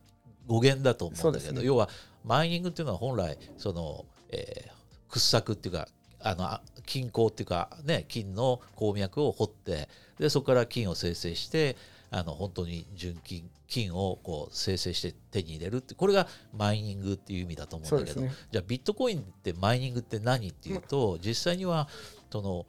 [0.46, 1.88] 語源だと思うんだけど、要は
[2.24, 4.84] マイニングっていうのは本来その、えー
[5.14, 5.88] 掘削っていうか
[6.20, 11.76] あのあ金鉱っていうかね金の鉱脈を掘ってでそこから金を生成して
[12.10, 18.32] あの本当に純金金をこう生成して手に入れるってこれがマイニングっていう意味だと思うんだけど、ね。
[18.50, 21.88] じゃあビットコインってマイニングって何っていうと実際には
[22.30, 22.66] その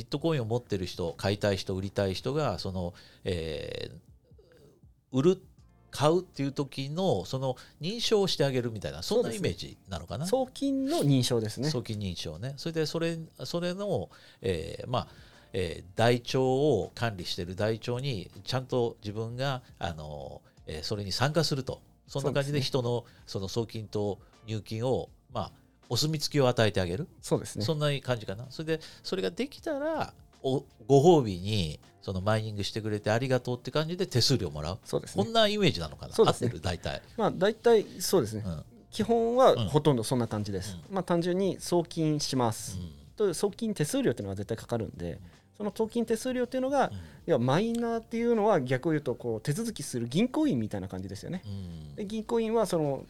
[0.00, 4.10] ビットコインを持ってる人買いたい人売りたい人がその、えー
[5.12, 5.42] 売る
[5.90, 11.68] 買うっていう時のその認証をしてあげるみたいなそんなイメージなのかな、送金の認証ですね。
[11.68, 12.54] 早期認証ね。
[12.58, 14.08] それでそれそれの、
[14.40, 15.08] えーまあ
[15.52, 21.82] えー台帳を管理している台帳にちゃんと自分があの、えーそれに参加すると。
[22.06, 25.52] そんな感じで人のその送金と入金を、まあ、
[25.90, 27.64] お墨付きを与えてあげる、そうですね。
[27.66, 28.46] そんな感じかな？
[28.48, 34.78] それでそれができたらおご褒美にそのマイニングしてくれてありがとうって感じで手数料もらう？
[34.84, 35.24] そうですね。
[35.24, 36.48] こんなイメージなのかな、合っそうですね。
[36.48, 36.62] てる？
[36.62, 38.42] 大体、まあ大体そうですね。
[38.46, 38.52] うん。
[38.52, 39.68] うん基本はうん。
[39.68, 40.76] ほとんどそんな感じです。
[40.90, 42.76] まあ単純に送金します。
[43.14, 45.20] と送金手数料っていうのが絶対かかるんで
[45.56, 46.94] その送金手数料っていうのがうん。
[46.94, 51.42] いやマイナーっていうのは逆を言うとこう手続きする銀行員みたいな感じですよね。
[51.46, 51.94] うん。
[51.94, 53.04] で銀行員はその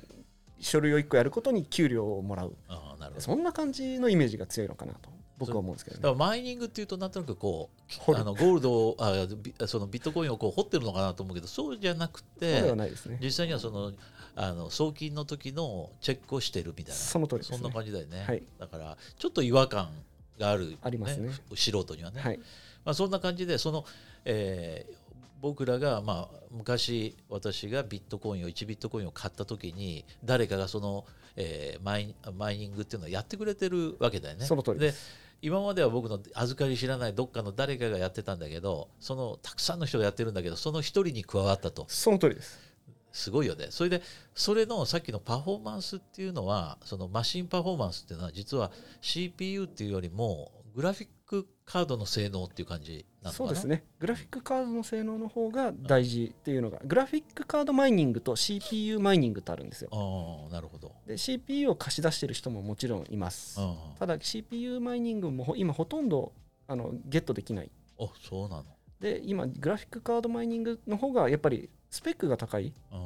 [0.60, 2.54] 書類を1個やることに給料をもらう。
[2.68, 3.20] ああなるほど。
[3.20, 6.02] そんな感じのイメージが強いのかなと僕は思うんですけどね。
[6.02, 7.70] だからマイニングっていうとなんとなくこ
[8.06, 13.18] うあのゴールドをあビそのビットコインをこう掘ってるのかなと思うけどそうじゃなくてね。
[13.22, 13.92] 実際にはその
[14.36, 17.00] あの送金の時のチェックをしてるみたいな。
[17.00, 17.46] その通りね。
[17.46, 18.42] そんな感じだよね、はい。
[18.58, 19.90] だからちょっと違和感
[20.38, 21.30] がある、ありますね。
[21.54, 22.38] 素人にはね、はい。
[22.84, 23.84] まあ、そんな感じでその、
[24.24, 24.99] えー
[25.40, 31.04] 僕らが、まあ、昔私がビットコインを1ビットコインを買った時に誰かがその、
[31.36, 34.44] えーマイマイニングっていうのをやってくれてるわけだよね。
[34.44, 35.30] その通りです。
[35.42, 41.86] 今までは僕の預かり知らないどっかの誰かがやってたんだけどそのたくさんの人がやってるんだけどその一人に加わったと。
[41.88, 42.58] その通りです。
[43.12, 43.68] すごいよね。
[43.70, 44.02] それで
[44.34, 51.12] それのさっきのパフォーマンスっていうのはそのマシンパフォーマンスっていうのは実は CPU っていうよりもグラフィック
[51.70, 53.46] カードの性能っていう感じなのかな？
[53.46, 53.84] そうですね。
[54.00, 59.90] グラフィックカードの性能の方が大事っていうのがグラフィックカードマイニングと CPU マイニングとあるんですよ。
[59.92, 60.92] ああなるほど。
[61.06, 63.56] で CPU を貸し出してる人ももちろんいます。
[63.60, 66.32] あただ CPU マイニングもほ今ほとんど
[66.66, 67.70] あのゲットできない。
[68.00, 68.64] あそうなの。
[68.98, 72.74] で今グラフィックカードマイニングの方がやっぱりスペックが高い。
[72.90, 72.96] あ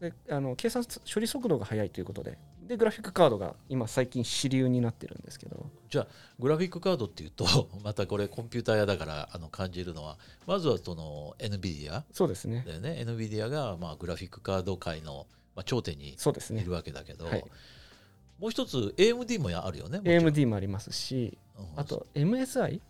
[0.00, 5.66] であの計算処理速度が速いということででグラフィックカードが今最近主流になってるんですけど。
[5.88, 6.06] じゃあ
[6.38, 12.62] グラフィックカードっていうと またこれコンピューター屋だからあの感じるのはまずはその NVIDIA そうですね。
[12.64, 13.02] だよね。
[13.04, 17.44] NVIDIA がまあグラフィックカード界のまあ、頂点にいるわけだけど、はい。
[18.38, 21.80] もう一つ AMD もやあるよねも AMD もありますしうん。
[21.80, 22.80] あと MSI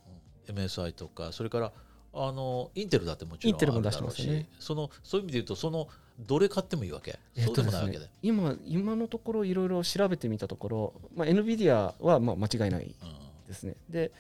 [0.46, 1.72] MSI とかそれから
[2.12, 4.48] あのインテルだってもちろんあるだろうし出してますね。
[4.60, 5.88] そのそういう意味で言うとその
[6.26, 8.06] どれ買ってもいいわけ、そうでもないわけで。
[8.22, 13.74] 今今のところいろいろ調べてみたところ、まあ、NVIDIA はまあ間違いないうんですね。
[13.88, 14.12] で、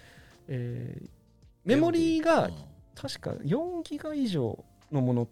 [0.48, 1.08] えー
[1.62, 2.54] メモリーがうん。
[2.94, 5.28] 確か4ギガ以上のもの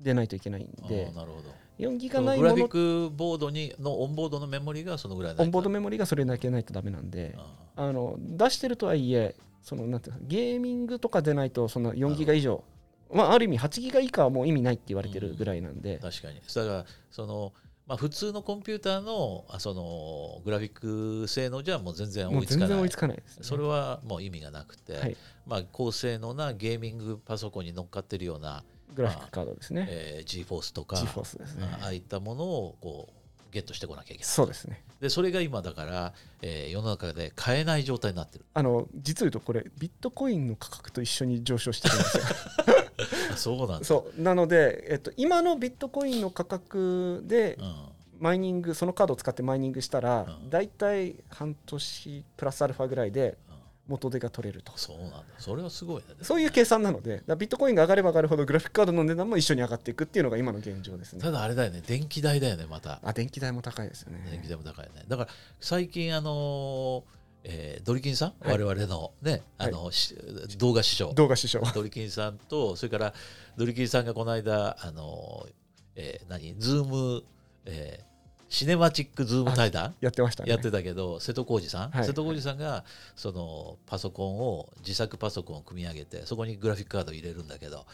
[0.00, 1.48] でないといけないんあでーなるほど。
[1.78, 12.64] 4ギそのグラフィックボードにのオンボードのメモリがそのぐらいないとオンボードメモリがそれだけないとダメなんでああの出してるとはいえそのなんていうかゲーミングとかでないとその4ギガ以上
[13.12, 16.40] まあある意味8ギガ以下はもう意味ないって言われてるぐらいなんで、ー確かに。
[16.40, 17.52] だからその、
[17.86, 22.66] まあ、普通のコンピューターのあそのグラフィック性能じゃもう全然も追いつかない。
[22.66, 23.44] う全然追いつかないですね。
[23.44, 25.16] それはもう意味がなくて、はい。
[25.46, 28.62] まあ、高性能なゲーミングパソコンに乗っかってるような、
[28.94, 29.86] グラフィックカードですね。
[29.88, 31.66] えー、GForce とか GForce ですね。
[31.80, 33.17] ああいったものをこう
[33.50, 34.24] ゲットしてこなきゃいけない。
[34.24, 34.82] そうですね。
[35.00, 38.44] でそれが今だから、えー世の中で買えない状態になってる。
[38.54, 42.24] あの実を言うとこれビットコインの価格と一緒に上昇してるんですよ。
[43.32, 43.84] あそうなんだ。
[43.84, 44.22] そう。
[44.22, 47.74] なので、えっと、今のビットコインの価格でうん。
[48.20, 50.50] マイニングそのカードを使ってマイニングしたらうん。
[50.50, 53.47] 大体半年プラスアルファぐらいでうん
[53.88, 54.72] 元手が取れると。
[54.76, 55.22] そうなんだ。
[55.38, 56.14] それはすごいね。
[56.22, 61.22] そういう計算なのでビットコインが上がれば上がるほどグラフィックカードの値段も一緒に上がっていくっていうのが今の現状ですね。
[61.22, 61.82] ただあれだよね。
[61.86, 63.00] 電気代だよねまた。
[63.02, 64.28] あ電気代も高いですよね。
[64.30, 65.04] 電気代も高いよね。
[65.08, 67.02] だから最近あのー
[67.44, 68.58] えードリキンさん、はい。
[68.58, 70.14] 我々のねあの、し
[70.58, 71.14] 動画師匠。
[71.14, 71.60] 動画師匠。
[71.74, 73.14] ドリキンさんとそれから
[73.56, 75.52] ドリキンさんがこの間あのー、
[75.96, 76.54] えー何？
[76.58, 77.22] ズーム、
[77.64, 78.07] えー
[78.48, 79.94] シネマチックズーム対談？
[80.00, 80.50] やってましたね。
[80.50, 82.04] やってたけど瀬戸弘司さん、はい。
[82.04, 82.84] 瀬戸弘司さんが
[83.14, 87.84] そのパソコンを自作パソコンを組み上げてそこにグラフィックカード入れるんだけど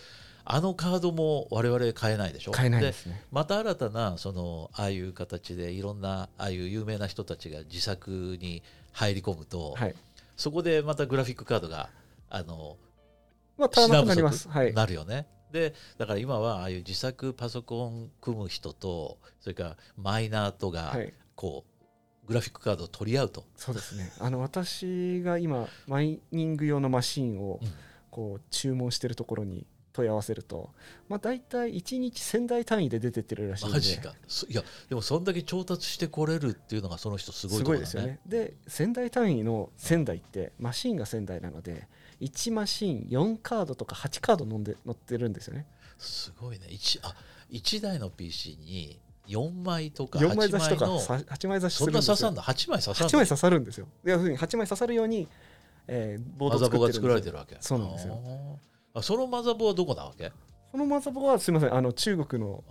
[0.45, 2.53] あのカードも我々買えないでしょ？
[2.53, 3.23] 買えないですね。
[3.33, 8.63] また新たなそのああいう形でいろんなああいう有名な人たちが自作に
[8.93, 9.95] 入り込むと、はい。
[10.37, 11.89] そこでまたグラフィックカードが
[12.31, 12.77] あの
[13.57, 14.49] まあ足らなくなります。
[14.49, 14.73] はい。
[14.73, 15.27] なるよね。
[15.55, 21.15] でだから今はああいう自作パソコン組む人とそれからマイナーとがはい。
[21.37, 23.45] こうグラフィックカードを取り合うと。
[23.57, 24.11] そうですね。
[24.19, 27.69] あの私が今マイニング用のマシンをうん。
[28.11, 30.71] こう注文してるところに問い合わせると、
[31.09, 33.75] まあ、大体1日1000台単位で出てってるらしいんで。
[33.75, 34.15] マジか。
[34.29, 38.21] そいやでもそんだけ調達してこれるっていうのがその人すごいすところだごいですよね。
[38.25, 41.89] で1000台単位の1000台ってマシンが1000台なので
[42.21, 45.67] 1マシン4カードとか8カード乗んで乗ってるんですよね。
[45.99, 46.67] すごいね。
[46.71, 47.15] 一あ
[47.51, 52.15] 1台の PC に4枚とか4枚8差しとか枚のさ8枚差しすそるんですよ。
[52.15, 52.35] んな刺さん。
[52.35, 53.89] の？8枚刺さん8の枚刺さるんですよ。
[54.05, 55.29] 要するに8枚刺さるように、
[55.87, 57.57] えーボーマザドが作られてるわけ。
[57.61, 58.21] そうなんですよ。
[58.95, 60.31] あそのマザボはどこなわけ？
[60.73, 62.63] このマザボはすみませんあの中国の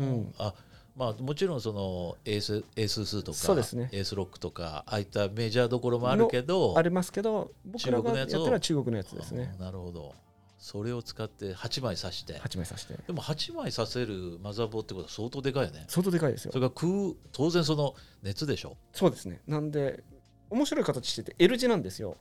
[0.00, 0.34] うん。
[0.38, 0.54] あ
[0.96, 9.54] まあもちろんそのエースエーススとかそうですねエースロックとかああいったメジャーどころもあるけどありますけど僕らがやった中国のやつをのは中国のやつですね。
[9.58, 10.14] なるほど
[10.58, 16.60] それを使って8枚刺して8枚刺してでも8枚刺せるマザボってことは相当でかいよね相当でかいですよそ。
[16.60, 16.92] れが空
[17.32, 19.40] 当然その熱でしょそうですね。
[19.48, 20.04] なんで
[20.50, 22.16] 面白い形してて L 字なんですよ。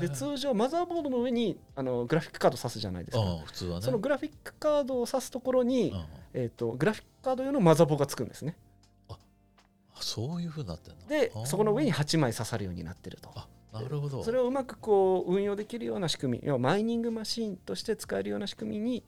[0.00, 3.22] で通常マザーボードの上にあのグラフィックカード挿すじゃないですか。
[3.22, 3.84] うん普通はね。
[3.84, 6.04] そのグラフィックカードを挿すところに、うん。
[6.32, 8.56] えー、とグラフィックカード用のマザボがつくんですね。
[9.08, 9.16] あ
[10.00, 11.06] そういうふうになってんの？
[11.06, 13.30] でそこの上に8枚刺さるようになってると。
[13.34, 14.22] あなるほど。
[14.22, 19.04] それをうまくこう運用できるような仕組み要はマイニングマシンとして使えるような仕組みに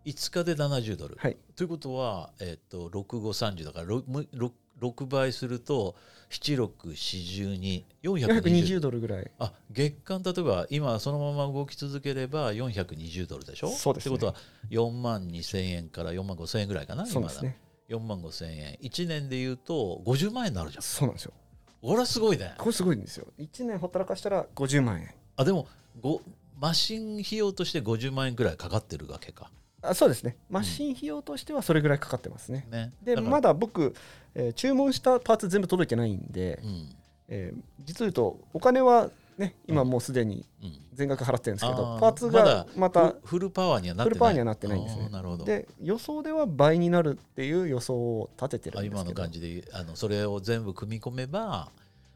[0.09, 1.37] 5日で70ドル、はい。
[1.55, 4.51] ということは、えっと6530だから 6,
[4.81, 5.95] 6倍すると
[6.29, 9.31] 7642 420 420ドルぐらい。
[9.39, 13.69] あ月間例えば今そのまま動き続ければ420ドルでしょ？
[13.69, 14.15] そうですね。
[14.15, 17.57] ってことは4万2000円から4万5000円ぐらいかなそうですね。
[17.89, 18.05] 今だ。
[18.05, 18.77] 4万5000円。
[18.81, 20.81] 1年で言うと50万円になるじゃん。
[20.81, 21.33] そうなんですよ。
[21.81, 22.53] これはすごいね。
[22.57, 23.27] これすごいんですよ。
[23.37, 25.13] 1年ほったらかしたら50万円。
[25.35, 25.67] あでも
[25.99, 26.21] ご
[26.59, 29.49] マシン費用として50万円ぐらいかかってるわけか
[29.81, 30.37] あそうですね。
[30.49, 32.91] マシン費用としてはそれぐらいかかってますね、ね。
[33.01, 33.95] でまだ僕、
[34.35, 36.95] えー注文したパーツ全部届いてないんで、うん。
[37.27, 40.73] えー実を言うとお金はね今もうすでにうん。
[40.93, 41.99] 全額払ってるんですけど、あー。
[41.99, 44.15] パーツがまたフフルパワーにはなってない。
[44.15, 45.03] フルパワーにはなってないんですね。
[45.05, 45.45] あーなるほど。
[45.45, 49.09] で予想では倍になるっていう予想を立ててあるんですけど。
[49.09, 51.69] 今の感じであのそれを全部組み込めば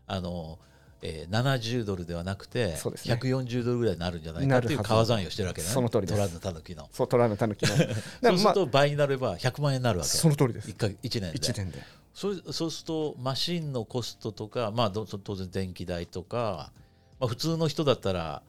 [0.05, 0.59] あの、
[1.06, 2.74] えー、70ドルではなくて、ね。
[2.76, 5.68] 140ドルぐらいになるんじゃないかっていう川算をしてるわけね。
[5.68, 6.14] その通りです。
[6.14, 6.89] トラのタヌキの。
[6.93, 7.93] そう虎のたぬきの そうす
[8.24, 10.10] るまあと倍になれば100万円になるわけ。
[10.10, 10.70] その通りです。
[10.70, 11.39] 1か一年で。
[11.39, 11.84] 1年で。
[12.14, 16.72] それそうするとマシンのコストとか、まあ、ど当然電気代とか、
[17.20, 18.41] まあ、普通の人だったら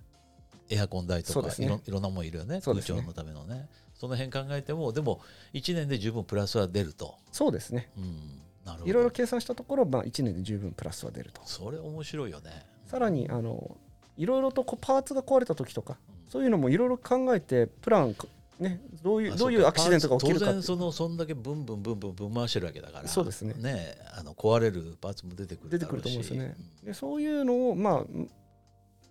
[0.71, 1.55] エアコン代とか、ね。
[1.59, 2.61] いろいろんなもんいるよね。
[2.61, 3.01] そうですね。
[3.01, 3.69] 空調のためのね。
[3.95, 5.21] その辺考えてもでも
[5.55, 7.91] 1年で十分プラスは出ると、そうですね。
[7.97, 8.43] うん、
[8.85, 11.41] いろいろ計算したところ、まあ、1年で十分プラスは出ると。
[11.45, 12.67] それ面白いよね。
[12.87, 13.77] さらにあの
[14.17, 15.97] いろいろとこうパーツが壊れた時とか
[16.29, 18.15] そういうのもいろいろ考えてプラン
[18.61, 23.55] ねどういうあどういうアクシデントが起きるか当然そのそんだけブンブンブンブンぶん回してるわけだからそうですね。
[23.55, 26.55] ねあの壊れるパーツも出てくる出てくると思うんですよね。
[26.57, 28.05] うしでそういうのをまあ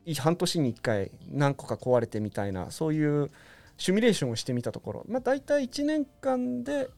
[0.06, 3.30] い半年に1回何個か壊れてみたいなそういう
[3.78, 6.90] シミュレーションをしてみたところ、まあ、大体1年間で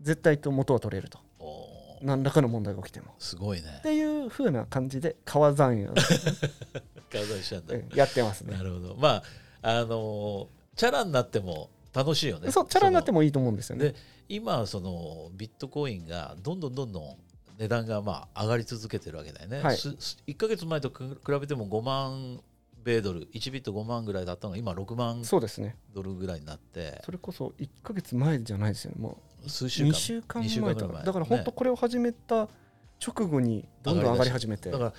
[0.00, 1.18] 絶対と元は取れると
[2.02, 3.14] 何らかの問題が起きても。
[3.18, 3.66] すごいね。
[3.78, 5.94] っていう風な感じで川算を
[7.10, 7.74] 体しちゃうんだ。
[7.74, 8.56] えやってますね。
[8.56, 8.96] なるほど。
[8.96, 9.22] ま
[9.62, 12.50] ああのチャラになっても楽しいよね。
[12.50, 13.90] そうチャラになってももいいと思うんですよね。
[13.90, 13.94] で
[14.28, 17.16] 今そのビットコインがどんどんどんどん
[17.58, 19.76] 値段がまあ上がり続けてるわけだよね、はい。
[19.76, 21.04] すす1か月前と比
[21.40, 22.40] べても5万
[22.82, 25.76] 米ドル1ビット5万ぐらいだったのが今6万そうですね。
[25.92, 27.02] ドルぐらいになって。
[27.04, 28.96] それこそ1ヶ月前じゃないですよね。
[29.00, 29.90] もう数週間。
[29.90, 32.48] 2週間前とかぐらい前だから本当これを始めた
[33.06, 34.70] 直後にどんどん上がり始めて。
[34.70, 34.92] だから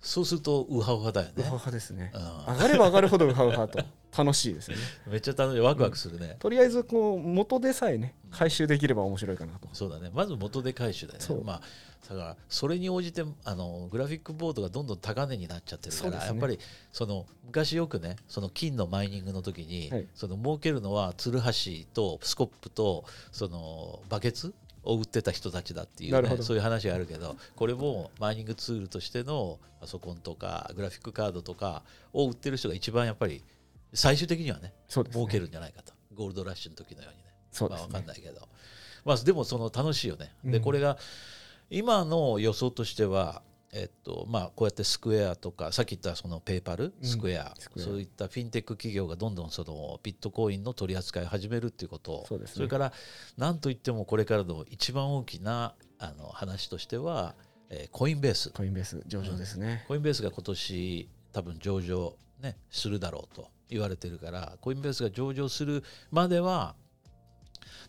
[0.00, 1.34] そうするとウハウハだよね。
[1.38, 2.12] ウハウハですね。
[2.14, 3.78] う上がれば上がるほどウハウハと
[4.16, 4.82] 楽しいですよね。
[5.08, 5.60] ん、めっちゃ楽しい。
[5.60, 9.68] ワクワクするね、とりあえずこう元でさえね回収できれば面白いかなと。
[9.72, 10.10] そうだね。
[10.12, 11.38] まず元で回収だよそう。
[11.38, 11.60] ねまあ
[12.08, 16.26] だからそれに応じてあのグラフィックボードがどんどん高値になっちゃってるから、ね。
[16.26, 16.58] やっぱり
[16.92, 20.06] その昔よくねその金のマイニングの時に、はい。
[20.14, 24.54] その儲けるのはツルハシとスコップとそのバケツ
[24.84, 33.42] を売ってた人たちだっていう、ね、そういう話があるけどこれもマイニングツールとしてのパソコンとかグラフィックカードとかを売ってる人が一番やっぱり
[33.94, 35.24] 最終的にはねそうですね。
[35.24, 35.92] 儲けるんじゃないかと。
[36.14, 37.24] ゴールドラッシュの時のようにね。
[37.50, 37.92] そうですね。
[37.92, 38.48] かんないけど、
[39.04, 40.32] まあ、でもその楽しいよね。
[40.44, 40.62] でうん。
[40.64, 40.98] これが
[41.70, 43.42] 今の予想としては、
[43.72, 47.06] えっとまあ、こうやってスクエアとかさっき言ったそのペーパルうん。
[47.06, 47.86] スクエア、スクエア。
[47.86, 52.24] そういったフィンテック企業がどんどんそのビットコインの取り扱いを始めるっていうこと。
[52.28, 52.62] そうですね。
[52.62, 52.92] れから
[53.36, 57.34] 何といってもこれからの一番大きなあの話としては、
[57.70, 58.50] えーコインベース。
[58.50, 66.74] コインベース上場ですね、コインベースが今年多分上場、ね、するだろうと言われてるからコインベースが上場するまでは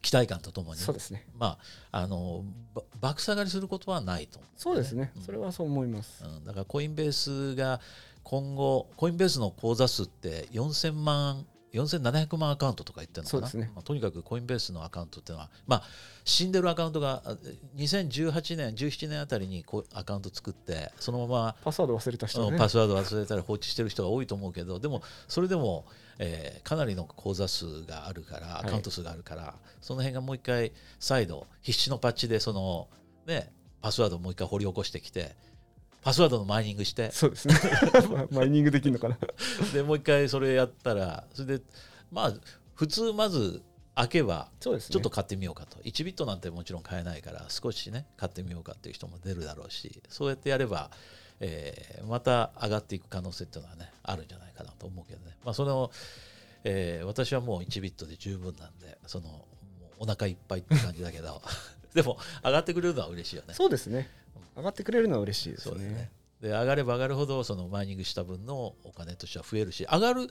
[0.02, 1.26] 期待感とともにそうですね。
[1.38, 1.58] ま
[1.92, 4.40] ああのば爆下がりすることはないと。
[4.40, 5.12] 思う、そうですね。
[5.16, 5.22] うん。
[5.24, 7.80] それはそう思います、うん、だからコインベースが
[8.24, 11.46] 今後コインベースの口座数って4000万
[11.76, 13.60] 4700万アカウントとか言ってるのかな？
[13.60, 13.72] ね。
[13.76, 15.84] まあ、とにかくコインベースのアカウントっていうのは、まあ、
[16.24, 17.36] 死んでるアカウントがあ
[17.78, 22.54] 2018年17年あたりにこうアカウント作ってそのままパスワード忘れた人はね。
[22.54, 25.86] うんパスワード忘れたり放置してる人が多いと思うけどでもそれでも、
[26.20, 28.70] えーかなりの口座数があるからアい。
[28.70, 32.88] カウント数があるから、その辺がもう一回再度必死のパッチでその、
[33.28, 33.52] ね、
[33.82, 35.36] パスワードをもう一回掘り起こしてきて
[36.06, 37.10] パスワードのマイニングして。
[37.12, 37.56] そうですね。
[38.30, 39.18] マイニングできるのかな。
[39.74, 41.64] でもう一回それやったらそれで
[42.12, 42.34] まあ
[42.76, 43.64] 普通まず
[43.96, 50.92] 開けばちょっと買ってみようかと、1ビットなんてもちろん買えないから少しね買ってみようかっていう人も出るだろうしそうやってやれば、
[51.40, 55.36] えーまた上がっていく可能性っていうのはねあるんじゃないかなと思うけどね。
[55.44, 55.90] まあその、
[56.66, 59.48] えー私はもう1ビットで十分なんでその
[59.98, 61.42] お腹いっぱいって感じだけど。
[61.96, 63.54] でも上がってくれるのは嬉しいよね。
[63.56, 64.12] そうですね
[64.56, 65.76] 上がってくれるのは嬉しいですね。
[65.76, 66.12] ですね。
[66.42, 70.28] で上がれば上がるほどそのマイニングした分のお金としては増えるし上がる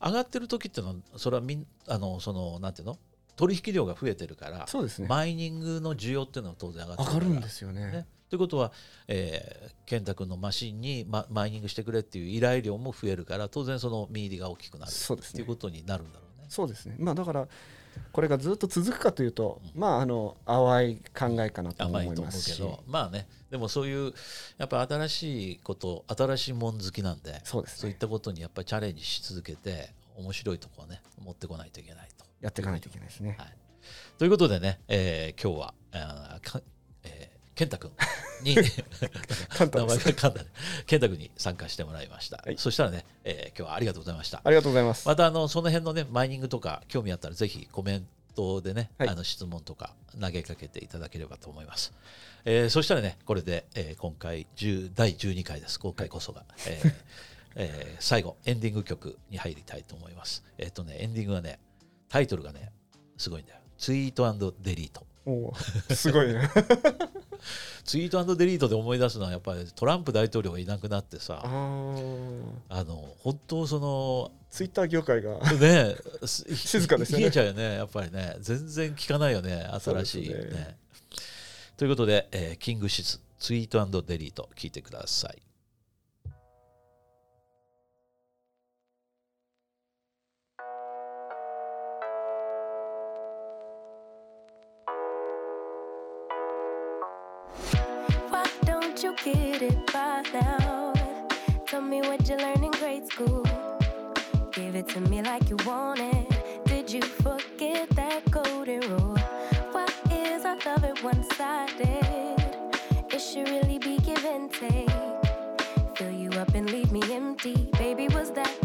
[0.00, 2.98] 上がってる時っていうのはそれはみんあのそのなんていうの？
[3.36, 5.06] 取引量が増えてるからそうですね。
[5.08, 7.18] マイニングの需要っていうのは当然上がってるから。
[7.20, 7.86] 上がるんですよね。
[7.86, 8.06] ね。
[8.28, 8.72] ということは、
[9.06, 14.92] えー、健太君のマシンに、ま、マイニングしてくれっていう依頼量も増えるから当然その見入りが大きくなる。
[14.92, 15.30] そうですね。
[15.30, 16.46] っていうことになるんだろうね。
[16.48, 16.96] そうですね。
[16.98, 17.46] まあだから
[18.12, 22.82] これがずっと続くかというと、まああの淡い考えかなと思甘いと思ういますしけど。
[22.86, 24.12] まあねでもそういう
[24.58, 27.78] やっぱ新しいこと新しいもん好きなんでそうですね。
[27.80, 32.24] そういったことにやっぱりチャレンジし続けて面白いところをね持ってこないといけないと。
[32.40, 33.36] やっていかないといけないですね。
[33.38, 33.48] はい、
[34.18, 36.60] ということでね、えー今日はあーか、
[37.04, 37.90] えー、健太君
[38.42, 38.54] に
[39.74, 40.50] 名前が簡単で
[40.86, 42.58] 健太君に参加してもらいました、はい。
[42.58, 44.40] そしたらね、えー今日はありがとうございました。
[44.44, 45.08] ありがとうございます。
[45.08, 48.06] またあのその辺のねマイニングとか興味あったらぜひコメント
[48.62, 49.08] でね、はい。
[49.08, 51.92] あの質問とか投げかけていただければと思います、
[52.44, 55.78] えーそしたらねこれで、えー今回10第12回です。
[55.78, 56.92] 今回こそが、えー
[57.56, 60.44] えー最後エンディング曲に入りたいと思います。
[60.58, 61.58] えっ、とねエンディングはね
[62.08, 62.72] タイトルがね
[63.16, 63.58] すごいんだよ。
[63.76, 65.06] ツイートデリート。
[65.26, 66.48] おーすごいね
[67.84, 75.38] ツイートデリートで思い出すのはやっぱりトランプ大統領がいなくなってさあの本当そのツイッター業界が。
[75.54, 77.24] ね す静かですよね。
[77.24, 78.36] 冷えちゃうよねやっぱりね。
[78.40, 80.34] 全然聞かないよね新しいね。
[80.34, 80.76] ね。
[81.76, 85.47] ということで、えーキングシズツイートデリート聞いてください
[99.24, 100.92] get it by now?
[101.66, 103.44] Tell me what you learned in grade school.
[104.52, 106.64] Give it to me like you want it.
[106.64, 109.18] Did you forget that golden rule?
[109.72, 112.38] Why is our love at one sided?
[113.12, 114.90] It should really be give and take.
[115.96, 117.68] Fill you up and leave me empty.
[117.78, 118.57] Baby, was that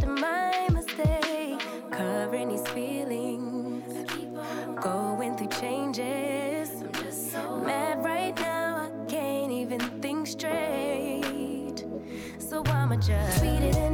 [13.06, 13.93] just treated in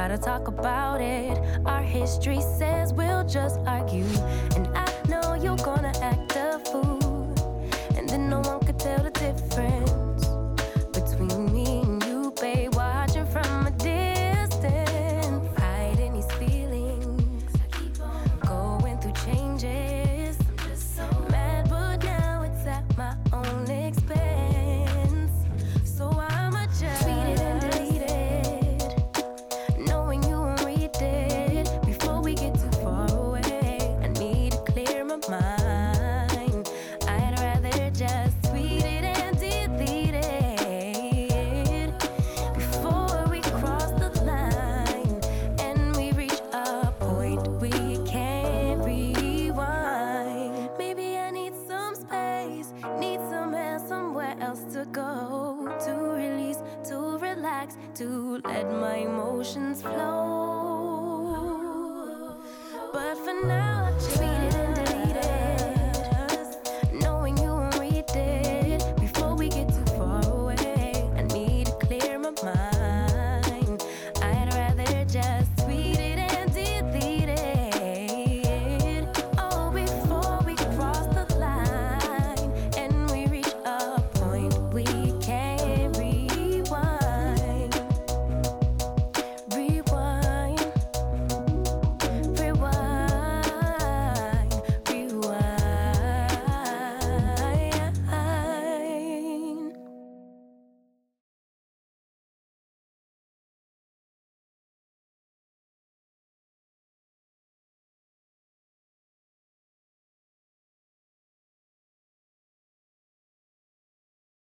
[0.00, 4.06] try to talk about it, our history says we'll just argue.
[4.56, 4.66] And